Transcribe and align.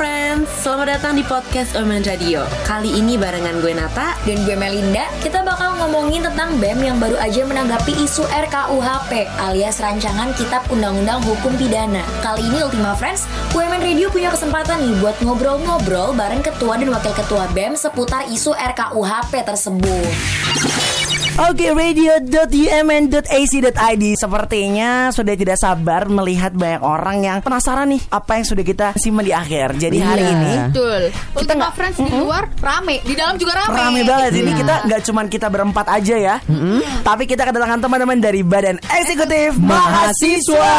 friends, 0.00 0.48
selamat 0.64 0.96
datang 0.96 1.12
di 1.12 1.20
podcast 1.20 1.76
Omen 1.76 2.00
Radio 2.08 2.40
Kali 2.64 2.88
ini 2.88 3.20
barengan 3.20 3.60
gue 3.60 3.76
Nata 3.76 4.16
Dan 4.24 4.48
gue 4.48 4.56
Melinda, 4.56 5.04
kita 5.20 5.44
bakal 5.44 5.76
ngomongin 5.76 6.24
tentang 6.24 6.56
BEM 6.56 6.80
yang 6.80 6.96
baru 6.96 7.20
aja 7.20 7.44
menanggapi 7.44 7.92
isu 8.08 8.24
RKUHP 8.24 9.28
alias 9.36 9.76
Rancangan 9.76 10.32
Kitab 10.40 10.64
Undang-Undang 10.72 11.20
Hukum 11.28 11.52
Pidana. 11.60 12.00
Kali 12.24 12.48
ini 12.48 12.64
Ultima 12.64 12.96
Friends, 12.96 13.28
Women 13.52 13.84
Radio 13.84 14.08
punya 14.08 14.32
kesempatan 14.32 14.80
nih 14.80 14.96
buat 15.04 15.20
ngobrol-ngobrol 15.20 16.16
bareng 16.16 16.40
Ketua 16.40 16.80
dan 16.80 16.88
Wakil 16.96 17.12
Ketua 17.20 17.44
BEM 17.52 17.76
seputar 17.76 18.24
isu 18.32 18.56
RKUHP 18.56 19.32
tersebut. 19.44 20.79
Oke, 21.40 21.72
radio.umn.ac.id 21.72 22.84
Sepertinya 24.12 25.08
sudah 25.08 25.32
tidak 25.32 25.56
sabar 25.56 26.04
melihat 26.06 26.52
banyak 26.52 26.84
orang 26.84 27.24
yang 27.24 27.40
penasaran 27.40 27.88
nih 27.88 28.02
apa 28.06 28.36
yang 28.36 28.44
sudah 28.44 28.60
kita 28.60 28.92
simpan 28.94 29.24
di 29.24 29.32
akhir. 29.32 29.72
Jadi 29.74 29.98
hari 29.98 30.20
Iya. 30.20 30.36
ini 30.36 30.52
Betul. 30.68 31.00
Kita 31.34 31.52
nggak- 31.56 31.72
Friends 31.72 31.96
di 31.96 32.12
luar 32.12 32.44
rame, 32.60 33.00
di 33.00 33.14
dalam 33.14 33.40
juga 33.40 33.56
rame. 33.56 33.72
rame 33.72 34.00
banget. 34.04 34.36
Ini 34.36 34.44
Iya. 34.44 34.58
kita 34.58 34.74
nggak 34.84 35.00
cuman 35.02 35.26
kita 35.26 35.46
berempat 35.48 35.86
aja 35.88 36.16
ya, 36.18 36.36
tapi 37.00 37.24
kita 37.24 37.42
kedatangan 37.42 37.80
teman-teman 37.80 38.20
dari 38.20 38.42
Badan 38.42 38.76
Eksekutif 38.82 39.56
Mahasiswa. 39.56 40.76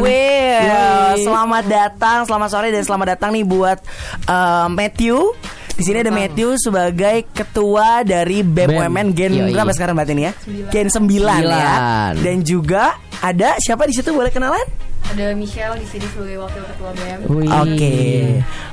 Well, 0.00 0.64
Yoi. 0.64 1.20
selamat 1.20 1.64
datang, 1.66 2.24
selamat 2.24 2.48
sore 2.48 2.70
dan 2.70 2.80
selamat 2.80 3.06
datang 3.10 3.36
nih 3.36 3.44
buat 3.44 3.84
uh, 4.24 4.64
Matthew. 4.66 5.36
Di 5.74 5.82
sini 5.86 6.02
ada 6.04 6.12
Matthew 6.12 6.60
sebagai 6.60 7.24
ketua 7.32 8.04
dari 8.04 8.44
BEM 8.44 8.68
BEM. 8.68 8.78
UMN 8.84 9.08
Gen 9.16 9.32
Yoi. 9.32 9.52
berapa 9.54 9.72
sekarang 9.72 9.94
berarti 9.96 10.12
ini 10.12 10.24
ya? 10.28 10.32
Gen 10.68 10.86
9 10.86 10.86
ya. 10.86 10.92
Sembilan. 10.92 12.12
Dan 12.20 12.36
juga 12.44 12.96
ada 13.20 13.56
siapa 13.60 13.88
di 13.88 13.94
situ 13.96 14.12
boleh 14.12 14.28
kenalan? 14.28 14.62
Ada 15.10 15.34
Michelle 15.34 15.74
di 15.80 15.86
sini 15.90 16.06
sebagai 16.06 16.38
wakil 16.38 16.62
ketua 16.62 16.90
BEM. 16.94 17.18
Oke. 17.50 17.94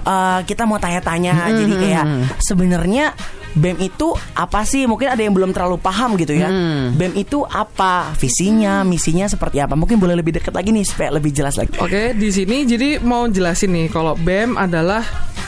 Eh, 0.06 0.40
kita 0.46 0.64
mau 0.70 0.78
tanya-tanya 0.78 1.50
jadi 1.50 1.74
kayak 1.74 2.06
sebenarnya 2.44 3.16
BEM 3.58 3.78
itu 3.82 4.14
apa 4.38 4.64
sih? 4.64 4.86
Mungkin 4.86 5.10
ada 5.10 5.22
yang 5.22 5.34
belum 5.34 5.52
terlalu 5.52 5.82
paham 5.82 6.16
gitu 6.16 6.38
ya. 6.38 6.48
Hmm. 6.48 6.94
BEM 6.96 7.18
itu 7.18 7.44
apa? 7.44 8.14
Visinya, 8.16 8.86
misinya 8.86 9.26
seperti 9.26 9.60
apa? 9.60 9.74
Mungkin 9.74 9.98
boleh 9.98 10.16
lebih 10.16 10.38
dekat 10.38 10.54
lagi 10.54 10.70
nih 10.70 10.86
supaya 10.86 11.10
lebih 11.18 11.34
jelas 11.34 11.58
lagi. 11.58 11.74
Oke, 11.82 12.14
di 12.14 12.30
sini 12.30 12.64
jadi 12.64 13.02
mau 13.02 13.26
jelasin 13.28 13.74
nih 13.74 13.88
kalau 13.90 14.14
BEM 14.16 14.56
adalah 14.56 15.04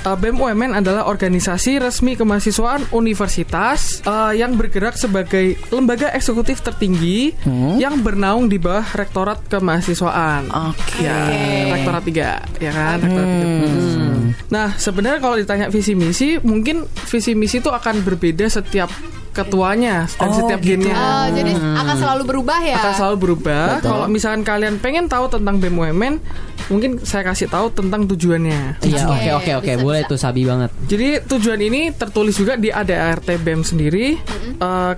uh, 0.06 0.18
BEM 0.18 0.38
UMN 0.40 0.72
adalah 0.80 1.08
organisasi 1.10 1.82
resmi 1.82 2.16
kemahasiswaan 2.16 2.92
universitas 2.96 4.00
uh, 4.06 4.32
yang 4.32 4.56
bergerak 4.56 4.96
sebagai 4.96 5.60
lembaga 5.74 6.12
eksekutif 6.14 6.62
tertinggi 6.64 7.34
yang 7.80 8.00
bernaung 8.04 8.48
di 8.48 8.62
bawah 8.62 8.86
Rektorat 8.96 9.48
Kemahasiswaan. 9.48 10.52
Oke. 10.72 11.04
Ya, 11.04 11.18
Rektorat 11.74 12.04
3, 12.06 12.64
ya 12.64 12.72
kan? 12.72 12.98
Rektorat 13.04 13.28
3. 13.28 14.50
Nah, 14.50 14.74
sebenarnya 14.78 15.20
kalau 15.22 15.36
ditanya 15.38 15.68
visi 15.70 15.94
misi, 15.94 16.38
mungkin 16.42 16.86
visi 17.10 17.34
misi 17.34 17.62
itu 17.62 17.70
akan 17.70 17.99
berbeda 18.02 18.46
setiap 18.46 18.90
ketuanya 19.30 20.10
dan 20.10 20.26
Oh, 20.26 20.36
setiap 20.36 20.60
gitu. 20.60 20.84
gennya 20.84 20.92
Ah, 20.92 21.28
jadi 21.30 21.54
akan 21.54 21.96
selalu 21.96 22.24
berubah 22.26 22.60
ya. 22.60 22.78
akan 22.78 22.94
selalu 22.94 23.18
berubah. 23.20 23.66
Kalau 23.80 24.06
misalkan 24.08 24.42
kalian 24.42 24.76
pengen 24.78 25.06
tahu 25.06 25.30
tentang 25.30 25.56
BUMN, 25.56 26.18
mungkin 26.68 26.98
saya 27.00 27.24
kasih 27.24 27.48
tahu 27.48 27.70
tentang 27.70 28.04
tujuannya. 28.06 28.82
Iya, 28.82 29.06
Oke, 29.06 29.30
oke 29.32 29.52
oke 29.56 29.72
boleh 29.80 30.02
bisa. 30.04 30.10
tuh 30.10 30.20
sabi 30.20 30.44
banget. 30.44 30.74
Jadi 30.84 31.08
tujuan 31.26 31.62
ini 31.62 31.94
tertulis 31.94 32.36
juga 32.36 32.58
di 32.58 32.68
ADART 32.68 33.30
BEM 33.38 33.62
sendiri 33.62 34.18
eh, 34.56 34.94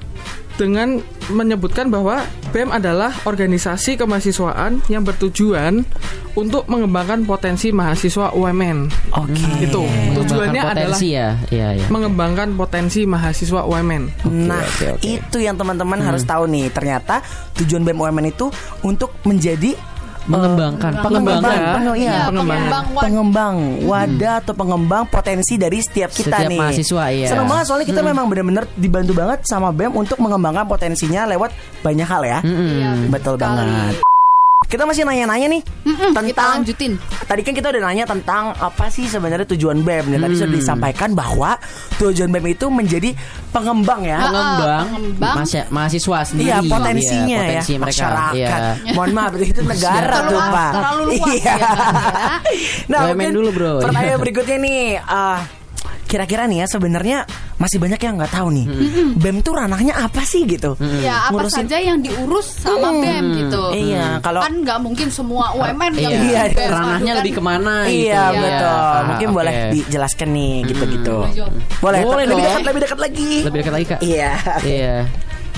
dengan 0.59 0.99
menyebutkan 1.31 1.87
bahwa 1.87 2.27
BEM 2.51 2.71
adalah 2.75 3.15
organisasi 3.23 3.95
kemahasiswaan 3.95 4.83
yang 4.91 5.07
bertujuan 5.07 5.87
untuk 6.35 6.67
mengembangkan 6.67 7.23
potensi 7.23 7.71
mahasiswa 7.71 8.35
UMN. 8.35 8.91
Oke. 9.15 9.47
Itu 9.63 9.83
tujuannya 10.15 10.61
adalah 10.63 10.95
potensi 10.95 11.15
ya. 11.15 11.39
Iya, 11.51 11.67
iya. 11.79 11.87
mengembangkan 11.87 12.55
potensi 12.55 13.03
mahasiswa 13.07 13.63
UMN. 13.67 14.27
Nah, 14.27 14.63
oke, 14.63 14.85
oke. 14.99 15.03
itu 15.03 15.37
yang 15.39 15.55
teman-teman 15.55 15.99
harus 16.03 16.23
tahu 16.27 16.47
nih. 16.47 16.71
Ternyata 16.71 17.23
tujuan 17.63 17.83
BEM 17.87 17.99
UMN 17.99 18.27
itu 18.31 18.51
untuk 18.83 19.15
menjadi 19.23 19.75
Mengembangkan, 20.21 20.91
pengembang, 21.01 21.41
pengembangan. 21.41 21.73
pengembang, 21.73 21.97
iya, 21.97 22.11
Iya, 22.11 22.21
pengembangan. 22.29 22.69
pengembang 22.69 22.85
pengembang 23.01 23.55
wadah 23.83 24.35
atau 24.37 24.53
pengembang 24.53 25.03
potensi 25.09 25.53
dari 25.55 25.81
setiap 25.81 26.13
kita 26.13 26.37
Setiap 26.37 26.51
nih. 26.51 26.59
mahasiswa, 26.61 27.03
iya. 27.09 27.27
Seneng 27.27 27.47
banget 27.49 27.65
soalnya 27.65 27.87
kita 27.89 28.01
memang 28.03 28.25
benar-benar 28.27 28.65
dibantu 28.75 29.13
banget 29.13 29.39
sama 29.43 29.73
BEM 29.73 29.91
untuk 29.91 30.21
mengembangkan 30.21 30.65
potensinya 30.65 31.25
lewat 31.25 31.49
banyak 31.81 32.05
hal 32.05 32.21
ya. 32.21 32.39
Mm-mm. 32.41 33.09
Betul 33.09 33.35
banget. 33.35 34.05
Kita 34.71 34.87
masih 34.87 35.03
nanya-nanya 35.03 35.51
nih 35.51 35.61
Mm-mm, 35.83 36.15
kita 36.15 36.23
tentang 36.23 36.49
lanjutin. 36.55 36.93
Tadi 37.21 37.41
kan 37.41 37.53
kita 37.53 37.67
udah 37.69 37.81
nanya 37.83 38.05
tentang 38.05 38.43
apa 38.53 38.87
sih 38.87 39.03
sebenarnya 39.03 39.43
tujuan 39.45 39.79
BEM 39.79 40.05
dan 40.09 40.19
tadi 40.21 40.31
Hmm. 40.31 40.41
sudah 40.41 40.53
disampaikan 40.53 41.09
bahwa 41.11 41.59
tujuan 41.97 42.31
BEM 42.31 42.45
itu 42.49 42.65
menjadi 42.67 43.11
pengembang 43.49 44.01
ya. 44.01 44.19
Pengembang, 44.21 44.85
pengembang. 44.89 45.35
mahasiswa, 45.37 45.67
mahasiswa 45.69 46.19
sendiri. 46.23 46.47
Iya 46.47 46.57
potensinya 46.63 47.27
Iya, 47.27 47.39
potensi 47.41 47.71
ya 47.71 47.77
mereka. 47.77 47.87
masyarakat. 47.91 48.33
Iya. 48.79 48.93
Mohon 48.95 49.11
maaf 49.11 49.31
itu 49.37 49.61
negara 49.61 49.99
Terlalu 49.99 50.29
tuh 50.29 50.39
pak. 50.49 50.71
terlalu 50.71 51.01
luas 51.03 51.19
Iya. 51.27 51.35
ya, 51.43 51.53
kan, 51.53 51.59
ya. 51.59 51.91
Nah 52.87 52.99
mungkin 53.11 53.33
dulu, 53.33 53.49
bro. 53.51 53.73
Pertanyaan 53.81 54.19
berikutnya 54.19 54.57
nih. 54.57 54.83
ah, 55.03 55.39
Kira-kira 56.11 56.43
nih 56.43 56.59
ya 56.59 56.67
sebenarnya 56.67 57.23
masih 57.55 57.79
banyak 57.79 57.95
yang 57.97 58.19
nggak 58.19 58.33
tahu 58.35 58.51
nih. 58.51 58.65
BEM 59.15 59.39
tuh 59.39 59.55
ranahnya 59.55 59.95
apa 59.95 60.19
sih 60.21 60.43
gitu? 60.43 60.75
Ya, 60.99 61.31
apa 61.31 61.39
Ngurusin- 61.39 61.63
saja 61.63 61.79
yang 61.79 62.03
diurus 62.03 62.51
sama 62.59 62.91
BEM 62.91 63.25
gitu. 63.39 63.63
Iya, 63.71 64.19
kalau 64.19 64.43
kan 64.43 64.51
nggak 64.51 64.79
mungkin 64.81 65.07
semua 65.07 65.55
UMN 65.55 65.93
yang 65.95 66.11
Iya, 66.19 66.41
di 66.45 66.55
BEM. 66.59 66.67
ranahnya 66.67 67.11
Kan 67.13 67.19
lebih 67.23 67.31
ke 67.31 67.41
mana 67.41 67.73
gitu. 67.87 67.95
Iya 67.95 68.23
Iya. 68.27 68.41
betul. 68.43 68.75
Ah, 68.75 68.99
Mungkin 69.07 69.27
oke. 69.31 69.35
boleh 69.39 69.53
dijelaskan 69.71 70.29
nih 70.29 70.53
gitu-gitu. 70.67 71.17
Boleh. 71.79 71.99
Boleh 72.03 72.25
lebih 72.27 72.43
dekat 72.43 72.61
lebih 72.67 72.81
dekat 72.83 72.99
lagi. 72.99 73.31
Lebih 73.41 73.57
dekat 73.63 73.73
lagi, 73.73 73.85
Kak. 73.87 73.99
Iya. 74.03 74.31
Iya. 74.61 74.95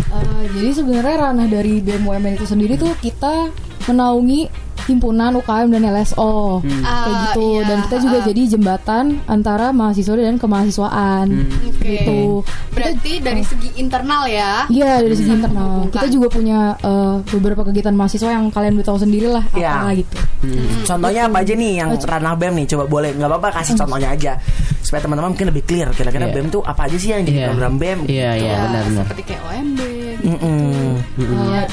Uh, 0.09 0.45
jadi 0.51 0.69
sebenarnya 0.75 1.15
ranah 1.19 1.47
dari 1.47 1.81
BMUMN 1.81 2.33
itu 2.35 2.45
sendiri 2.45 2.77
tuh 2.77 2.93
kita 2.99 3.49
menaungi 3.83 4.45
himpunan 4.85 5.31
UKM 5.35 5.67
dan 5.69 5.83
LSO 5.85 6.59
kayak 6.59 6.83
Ah, 6.83 7.05
gitu 7.25 7.47
iya. 7.53 7.63
dan 7.65 7.77
kita 7.83 7.97
juga 7.99 8.17
Ah. 8.19 8.25
jadi 8.25 8.41
jembatan 8.49 9.03
antara 9.25 9.69
mahasiswa 9.69 10.13
dan 10.13 10.35
kemahasiswaan 10.35 11.27
Oke. 11.63 11.87
gitu. 11.87 12.19
Berarti 12.69 13.11
dari 13.19 13.41
segi 13.41 13.69
internal 13.75 14.23
ya. 14.25 14.67
Iya 14.67 14.99
dari 14.99 15.13
segi 15.13 15.31
internal 15.31 15.55
menghubungkan. 15.83 15.95
kita 15.95 16.07
juga 16.09 16.27
punya 16.29 16.59
uh, 16.79 17.17
beberapa 17.29 17.61
kegiatan 17.63 17.93
mahasiswa 17.93 18.29
yang 18.29 18.47
kalian 18.47 18.75
udah 18.75 18.87
tahu 18.87 18.99
sendiri 18.99 19.27
lah 19.27 19.43
Iya. 19.51 19.71
apa 19.73 19.89
gitu. 19.95 20.15
Contohnya 20.83 21.21
apa 21.25 21.37
aja 21.39 21.53
nih 21.53 21.71
yang 21.77 21.89
ranah 21.95 22.35
BEM 22.35 22.53
nih? 22.55 22.67
Coba 22.67 22.83
boleh 22.85 23.09
nggak 23.13 23.29
apa-apa 23.29 23.49
kasih 23.57 23.73
contohnya 23.75 24.09
aja 24.09 24.33
supaya 24.79 24.99
teman-teman 25.01 25.31
mungkin 25.31 25.47
lebih 25.47 25.63
clear 25.63 25.87
kira-kira 25.89 26.27
Iya. 26.27 26.33
BEM 26.33 26.47
tuh 26.49 26.61
apa 26.61 26.85
aja 26.85 26.97
sih 26.97 27.09
yang 27.09 27.23
jadi 27.23 27.39
Iya. 27.39 27.47
program 27.49 27.73
BEM? 27.77 27.99
Iya, 28.05 28.29
iya, 28.35 28.43
Ya, 28.45 28.55
benar-benar. 28.61 29.03
Seperti 29.05 29.23
kayak 29.25 29.41
OMB. 29.43 29.79
Mm-mm. 30.23 30.95
Uh, 31.17 31.63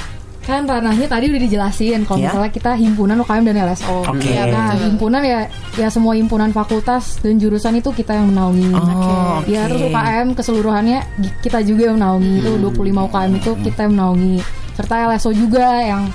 kan 0.40 0.64
ranahnya 0.64 1.04
tadi 1.04 1.28
udah 1.28 1.36
dijelasin 1.38 2.02
kalau 2.02 2.18
Iya. 2.18 2.32
misalnya 2.32 2.50
kita 2.50 2.70
himpunan 2.74 3.16
UKM 3.18 3.44
dan 3.44 3.56
LSO. 3.62 3.96
Oke. 4.04 4.24
Iya, 4.26 4.44
Nah, 4.46 4.72
betul. 4.72 4.82
himpunan 4.88 5.22
ya 5.22 5.40
ya 5.76 5.88
semua 5.88 6.12
himpunan 6.12 6.50
fakultas 6.50 7.20
dan 7.20 7.36
jurusan 7.36 7.76
itu 7.76 7.90
kita 7.90 8.14
yang 8.14 8.28
menaungi. 8.28 8.72
Oh, 8.72 9.44
Ya 9.44 9.62
oke. 9.62 9.68
terus 9.68 9.82
UKM 9.86 10.26
keseluruhannya 10.32 10.98
kita 11.38 11.60
juga 11.60 11.82
yang 11.86 11.96
menaungi. 11.96 12.32
Itu 12.40 12.50
25 12.56 13.04
UKM 13.04 13.32
itu 13.36 13.50
kita 13.62 13.78
yang 13.84 13.92
menaungi. 13.94 14.36
Serta 14.72 14.94
LSO 15.06 15.30
juga 15.30 15.66
yang 15.78 16.08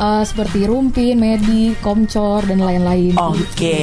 eh, 0.00 0.22
seperti 0.24 0.64
Rumpin, 0.64 1.14
Medi, 1.14 1.76
Komcor 1.78 2.48
dan 2.48 2.58
lain-lain. 2.58 3.12
Oke, 3.14 3.76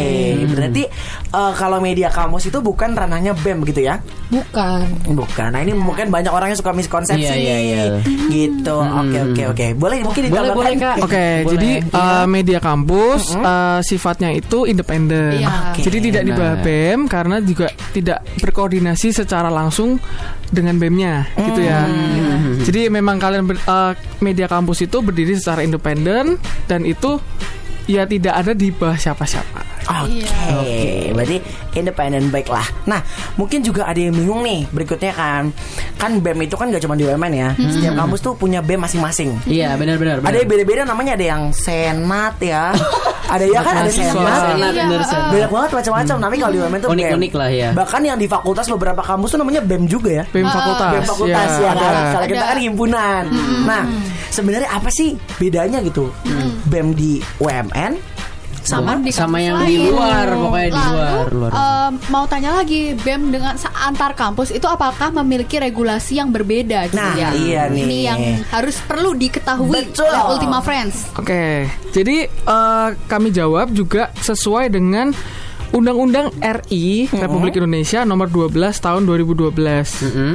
berarti 0.49 0.83
eh, 1.29 1.51
kalau 1.53 1.77
media 1.77 2.09
kamus 2.09 2.49
itu 2.49 2.57
bukan 2.59 2.91
ranahnya 2.91 3.37
BEM 3.37 3.61
begitu 3.61 3.85
ya? 3.85 4.01
Bukan. 4.27 5.13
Bukan. 5.13 5.49
Nah 5.53 5.61
ini 5.61 5.71
mungkin 5.71 6.09
banyak 6.09 6.33
orang 6.33 6.51
yang 6.51 6.59
suka 6.59 6.73
miskonsepsi 6.73 7.23
Iya, 7.23 7.35
iya, 7.37 7.57
iya. 7.61 7.83
Gitu. 8.27 8.75
Oke 8.75 9.17
oke 9.23 9.43
oke. 9.53 9.65
Boleh 9.77 9.97
mungkin 10.01 10.21
Boleh, 10.25 10.31
ditambahkan? 10.33 10.57
boleh, 10.57 10.73
Kak. 10.75 10.95
Oke, 10.99 11.25
Boleh. 11.45 11.51
jadi 11.53 11.69
uh, 11.93 12.25
media 12.25 12.59
kampus 12.59 13.21
uh, 13.33 13.79
sifatnya 13.79 14.33
itu 14.33 14.65
independen. 14.65 15.39
Iya. 15.39 15.71
Oke, 15.71 15.81
Jadi 15.85 15.97
tidak 16.09 16.23
di 16.25 16.33
bawah. 16.33 16.55
BEM 16.59 16.99
karena 17.05 17.37
juga 17.39 17.67
tidak 17.93 18.19
berkoordinasi 18.41 19.13
secara 19.13 19.47
langsung 19.47 20.01
dengan 20.47 20.79
BEM-nya, 20.79 21.27
gitu 21.35 21.59
ya. 21.59 21.83
Jadi 22.63 22.87
memang 22.87 23.19
kalian 23.19 23.43
ber- 23.43 23.59
uh, 23.67 23.91
media 24.23 24.47
kampus 24.47 24.87
itu 24.87 25.03
berdiri 25.03 25.35
secara 25.35 25.59
independen 25.59 26.06
dan 26.65 26.87
itu 26.87 27.19
ya 27.87 28.07
tidak 28.07 28.33
ada 28.43 28.51
di 28.55 28.71
bawah 28.71 28.95
siapa-siapa. 28.95 29.76
Oke, 29.87 31.15
berarti 31.15 31.37
independen 31.75 32.27
baiklah. 32.27 32.65
Nah, 32.89 32.99
mungkin 33.39 33.63
juga 33.63 33.87
ada 33.87 33.97
yang 33.97 34.11
bingung 34.11 34.43
nih. 34.43 34.67
Berikutnya 34.69 35.13
kan, 35.15 35.49
kan 35.95 36.19
BEM 36.19 36.43
itu 36.43 36.55
kan 36.59 36.67
gak 36.73 36.83
cuma 36.83 36.99
di 36.99 37.07
UMN 37.07 37.33
ya. 37.33 37.49
Setiap 37.55 37.95
kampus 37.95 38.19
tuh 38.19 38.33
punya 38.35 38.59
BEM 38.59 38.83
masing-masing. 38.83 39.29
Iya, 39.47 39.79
benar-benar. 39.79 40.19
Ada 40.25 40.43
yang 40.43 40.49
beda-beda 40.49 40.81
namanya. 40.83 41.15
Ada 41.15 41.25
yang 41.25 41.43
senat 41.55 42.35
ya. 42.43 42.75
ada 43.33 43.45
ya 43.47 43.59
kan 43.63 43.73
ada 43.83 43.91
senat. 43.91 44.11
Senat, 44.15 44.71
Iya, 44.73 44.83
bener, 44.87 44.99
uh. 44.99 45.07
Senat. 45.07 45.29
Banyak 45.31 45.49
banget 45.51 45.69
macam-macam. 45.79 46.15
Tapi 46.19 46.35
kalau 46.39 46.51
di 46.51 46.59
UMN 46.59 46.79
tuh 46.79 46.89
Unik-unik 46.91 47.31
BEM. 47.31 47.39
lah 47.39 47.49
ya. 47.51 47.69
Bahkan 47.71 48.01
yang 48.03 48.17
di 48.19 48.27
fakultas 48.27 48.65
beberapa 48.67 49.01
kampus 49.03 49.29
tuh 49.35 49.39
namanya 49.39 49.61
BEM 49.63 49.83
juga 49.87 50.09
ya. 50.11 50.23
BEM 50.27 50.47
fakultas. 50.51 50.91
BEM 50.91 51.05
fakultas 51.07 51.49
ya, 51.63 51.69
ada. 51.71 51.79
kan. 51.79 51.93
Kalau 52.17 52.27
kita 52.27 52.43
kan 52.43 52.57
himpunan. 52.59 53.23
Nah, 53.63 53.83
sebenarnya 54.31 54.69
apa 54.71 54.89
sih 54.91 55.15
bedanya 55.39 55.79
gitu? 55.79 56.11
BEM 56.67 56.91
di 56.91 57.19
UMN 57.39 58.16
sama 58.67 58.99
di 58.99 59.09
Sama 59.09 59.39
yang 59.39 59.63
di 59.63 59.79
lain. 59.79 59.89
luar, 59.89 60.27
pokoknya 60.29 60.67
di 60.67 60.75
Lalu, 60.75 60.91
luar, 60.91 61.27
luar. 61.31 61.51
em, 61.53 61.91
mau 62.07 62.25
tanya 62.25 62.51
lagi, 62.53 62.81
BEM 62.95 63.31
dengan 63.31 63.55
antar 63.79 64.11
kampus 64.13 64.51
itu 64.51 64.65
apakah 64.65 65.09
memiliki 65.15 65.55
regulasi 65.57 66.19
yang 66.19 66.27
berbeda 66.27 66.85
gitu 66.85 66.99
Nah, 66.99 67.15
ya? 67.15 67.29
iya 67.31 67.61
nih. 67.65 67.81
Ini 67.81 67.97
yang 68.03 68.19
harus 68.49 68.75
perlu 68.81 69.15
diketahui 69.15 69.71
Betul. 69.87 70.05
oleh 70.05 70.21
Ultima 70.29 70.59
Friends. 70.59 71.07
Oke, 71.15 71.65
jadi 71.89 72.17
eh, 72.27 72.87
kami 73.07 73.31
jawab 73.31 73.71
juga 73.71 74.11
sesuai 74.17 74.67
dengan 74.67 75.15
Undang-Undang 75.69 76.31
RI 76.37 77.07
Republik 77.09 77.55
Indonesia 77.55 78.03
Nomor 78.03 78.27
12 78.27 78.51
Tahun 78.77 79.03
2012 79.03 79.51
Mm-mm. 80.01 80.33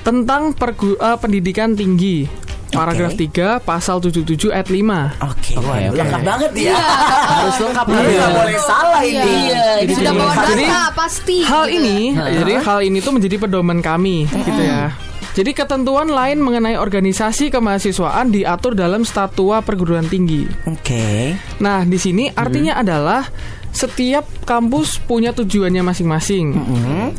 tentang 0.00 0.52
pergu- 0.52 0.96
eh, 0.96 1.16
pendidikan 1.16 1.72
tinggi. 1.72 2.28
Paragraf 2.74 3.12
3 3.14 3.62
pasal 3.62 3.96
77 4.02 4.50
ayat 4.50 4.68
5. 4.68 4.74
Oke, 4.74 5.54
Oke, 5.54 5.62
waduh, 5.62 5.90
oke. 5.90 5.98
lengkap 6.02 6.20
banget 6.26 6.52
ya. 6.58 6.76
Harus 6.76 7.56
lengkap 7.62 7.86
ya. 7.86 8.00
nggak 8.02 8.30
boleh 8.34 8.58
salah 8.60 9.02
ini. 9.06 9.34
Iya, 9.48 9.64
ini 9.86 9.92
Sudah 9.94 10.12
bawa 10.12 10.32
data 10.34 10.82
pasti. 10.92 11.36
Hal 11.46 11.66
ini, 11.70 11.98
jadi 12.14 12.52
hal 12.60 12.78
ini 12.82 12.98
tuh 12.98 13.12
menjadi 13.14 13.36
pedoman 13.38 13.78
kami, 13.78 14.26
gitu 14.26 14.62
ya. 14.62 14.92
Jadi 15.34 15.50
ketentuan 15.50 16.06
lain 16.14 16.38
mengenai 16.38 16.78
organisasi 16.78 17.50
kemahasiswaan 17.50 18.30
diatur 18.30 18.78
dalam 18.78 19.02
Statua 19.02 19.66
Perguruan 19.66 20.06
Tinggi. 20.06 20.46
Oke. 20.70 21.34
Nah, 21.58 21.82
di 21.82 21.98
sini 21.98 22.30
artinya 22.30 22.78
adalah 22.78 23.26
setiap 23.74 24.22
kampus 24.46 25.02
punya 25.02 25.34
tujuannya 25.34 25.82
masing-masing, 25.82 26.54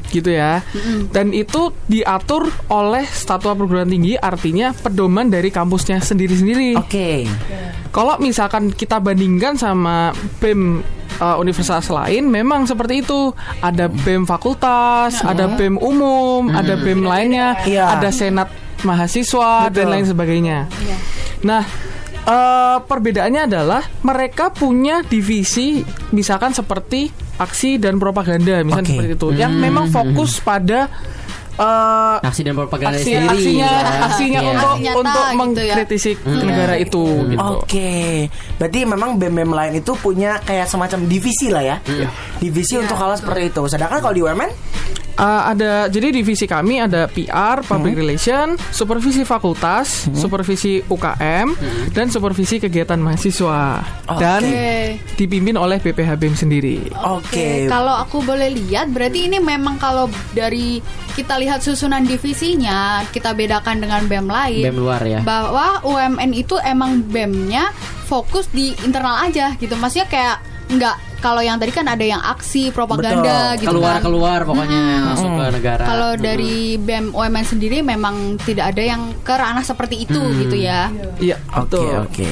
gitu 0.09 0.31
ya. 0.31 0.63
Dan 1.11 1.35
itu 1.35 1.75
diatur 1.85 2.47
oleh 2.71 3.03
Statua 3.03 3.51
Perguruan 3.53 3.91
Tinggi, 3.91 4.15
artinya 4.15 4.71
pedoman 4.71 5.27
dari 5.27 5.51
kampusnya 5.51 5.99
sendiri-sendiri. 5.99 6.79
Oke. 6.79 7.27
Kalau 7.91 8.15
misalkan 8.23 8.71
kita 8.71 9.03
bandingkan 9.03 9.59
sama 9.59 10.15
BEM 10.39 10.79
uh, 11.19 11.35
universitas 11.39 11.91
lain, 11.91 12.27
memang 12.31 12.63
seperti 12.63 13.03
itu. 13.03 13.35
Ada 13.59 13.91
BEM 13.91 14.23
fakultas, 14.23 15.19
ada 15.23 15.51
BEM 15.59 15.75
umum, 15.79 16.51
ada 16.55 16.79
BEM 16.79 17.03
lainnya, 17.03 17.59
Iya. 17.67 17.99
ada 17.99 18.11
senat 18.15 18.47
mahasiswa 18.83 19.67
dan 19.71 19.87
Betul. 19.87 19.91
lain 19.91 20.05
sebagainya. 20.07 20.57
Nah, 21.43 21.63
eh, 22.25 22.77
perbedaannya 22.83 23.41
adalah 23.47 23.81
mereka 24.01 24.49
punya 24.51 25.05
divisi, 25.05 25.85
misalkan 26.11 26.51
seperti 26.51 27.09
aksi 27.37 27.77
dan 27.77 28.01
propaganda, 28.01 28.59
misalnya 28.63 28.85
Oke. 28.85 28.93
seperti 28.95 29.11
itu, 29.15 29.27
yang 29.37 29.53
memang 29.55 29.91
fokus 29.91 30.39
pada 30.41 30.87
eh, 31.55 32.15
Aksi 32.21 32.41
dan 32.41 32.53
propaganda 32.53 32.95
aksi 32.95 33.11
sendiri. 33.13 33.29
aksinya 33.29 33.69
ya. 33.69 33.91
aksinya 34.03 34.39
Iya. 34.39 34.49
untuk 34.49 34.67
Aksi 34.67 34.81
nyata 34.81 34.97
untuk 34.97 35.11
gitu 35.15 35.21
ya. 35.21 35.35
mengkritisi 35.35 36.11
negara 36.25 36.75
itu 36.75 37.03
gitu. 37.25 37.39
Oke, 37.55 37.93
berarti 38.55 38.79
memang 38.83 39.09
BEM-BEM 39.15 39.51
lain 39.51 39.73
itu 39.77 39.91
punya 39.95 40.37
kayak 40.39 40.65
semacam 40.65 40.99
divisi 41.05 41.47
lah 41.47 41.63
ya, 41.63 41.77
divisi 42.37 42.75
untuk 42.75 42.93
hal 42.93 43.13
seperti 43.13 43.49
itu. 43.49 43.61
Sedangkan 43.65 43.99
kalau 43.99 44.11
di 44.11 44.21
UMN, 44.21 44.51
Uh, 45.15 45.47
ada 45.47 45.87
jadi 45.87 46.11
divisi 46.11 46.43
kami 46.43 46.75
ada 46.77 47.07
PR, 47.07 47.63
Hmm. 47.63 47.67
Public 47.71 47.95
Relation, 47.95 48.59
supervisi 48.67 49.23
fakultas, 49.23 50.11
supervisi 50.11 50.83
UKM, 50.83 51.55
dan 51.95 52.11
supervisi 52.11 52.59
kegiatan 52.59 52.99
mahasiswa 52.99 53.79
dan 54.11 54.43
Oke. 54.43 54.99
dipimpin 55.15 55.55
oleh 55.55 55.79
BPH 55.79 56.19
BEM 56.19 56.35
sendiri. 56.35 56.91
oke, 56.91 57.47
Kalau 57.65 57.95
aku 57.95 58.19
boleh 58.21 58.51
lihat, 58.51 58.91
berarti 58.91 59.31
ini 59.31 59.39
memang 59.39 59.79
kalau 59.79 60.05
dari 60.35 60.83
kita 61.15 61.39
lihat 61.45 61.61
susunan 61.61 62.01
divisinya, 62.01 63.05
kita 63.13 63.37
bedakan 63.37 63.77
dengan 63.77 64.09
BEM 64.09 64.25
lain. 64.25 64.65
BEM 64.65 64.77
luar 64.81 65.01
ya. 65.05 65.21
Bahwa 65.21 65.85
UMN 65.85 66.33
itu 66.33 66.57
emang 66.65 67.05
BEM-nya 67.05 67.69
fokus 68.09 68.49
di 68.49 68.73
internal 68.81 69.21
aja 69.21 69.53
gitu. 69.61 69.77
Maksudnya 69.77 70.09
kayak 70.09 70.37
nggak 70.73 71.14
kalau 71.25 71.41
yang 71.41 71.57
tadi 71.57 71.73
kan 71.73 71.89
ada 71.89 72.05
yang 72.05 72.21
aksi 72.21 72.69
propaganda 72.69 73.57
Betul. 73.57 73.65
gitu 73.65 73.69
keluar 73.73 73.97
kan. 73.97 74.01
keluar 74.05 74.39
pokoknya 74.45 74.81
masuk 75.09 75.29
ke 75.33 75.45
negara. 75.57 75.83
Kalau 75.83 76.11
dari 76.13 76.55
BEM 76.77 77.17
UMN 77.17 77.45
sendiri 77.45 77.81
memang 77.81 78.37
tidak 78.45 78.77
ada 78.77 78.83
yang 78.85 79.01
ke 79.25 79.33
ranah 79.33 79.65
seperti 79.65 80.05
itu 80.05 80.21
gitu 80.37 80.53
ya. 80.53 80.93
Iya, 81.17 81.41
Oke 81.57 81.81
oke. 81.81 82.29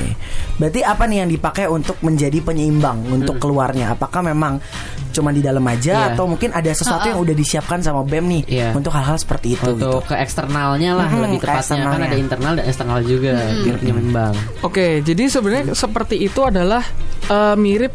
Berarti 0.54 0.86
apa 0.86 1.10
nih 1.10 1.26
yang 1.26 1.30
dipakai 1.34 1.66
untuk 1.66 1.98
menjadi 2.06 2.38
penyeimbang 2.38 3.10
untuk 3.10 3.42
keluarnya? 3.42 3.98
Apakah 3.98 4.22
memang 4.22 4.62
cuma 5.10 5.34
di 5.34 5.42
dalam 5.42 5.62
aja 5.66 5.94
Iya. 5.94 6.08
atau 6.14 6.26
mungkin 6.26 6.54
ada 6.54 6.70
sesuatu 6.70 7.06
yang 7.06 7.18
udah 7.18 7.34
disiapkan 7.34 7.82
sama 7.82 8.06
BEM 8.06 8.26
nih 8.30 8.44
Iya. 8.46 8.70
untuk 8.78 8.94
hal-hal 8.94 9.18
seperti 9.18 9.58
itu 9.58 9.74
gitu? 9.74 9.90
Untuk 9.90 10.06
ke 10.06 10.16
eksternalnya 10.18 10.94
lah 10.94 11.10
Mhm, 11.10 11.22
lebih 11.26 11.40
ke 11.42 11.48
tepatnya 11.50 11.84
kan 11.90 12.02
ada 12.02 12.18
internal 12.18 12.54
dan 12.58 12.66
eksternal 12.70 13.00
juga 13.02 13.34
biar 13.66 13.76
penyeimbang. 13.82 14.34
Oke, 14.62 15.02
jadi 15.02 15.24
sebenarnya 15.26 15.74
seperti 15.74 16.22
itu 16.22 16.42
adalah 16.46 16.86
uh, 17.30 17.58
mirip 17.58 17.94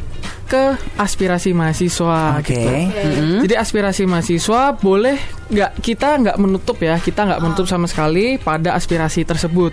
ke 0.48 0.80
aspirasi 0.96 1.52
mahasiswa 1.52 2.40
Oke. 2.40 2.56
gitu. 2.56 3.44
Jadi 3.44 3.54
aspirasi 3.54 4.08
mahasiswa 4.08 4.72
boleh 4.80 5.37
nggak 5.48 5.80
kita 5.80 6.08
nggak 6.20 6.36
menutup 6.36 6.76
ya, 6.78 7.00
kita 7.00 7.24
nggak 7.24 7.40
menutup 7.40 7.64
sama 7.64 7.88
sekali 7.88 8.36
pada 8.36 8.76
aspirasi 8.76 9.24
tersebut. 9.24 9.72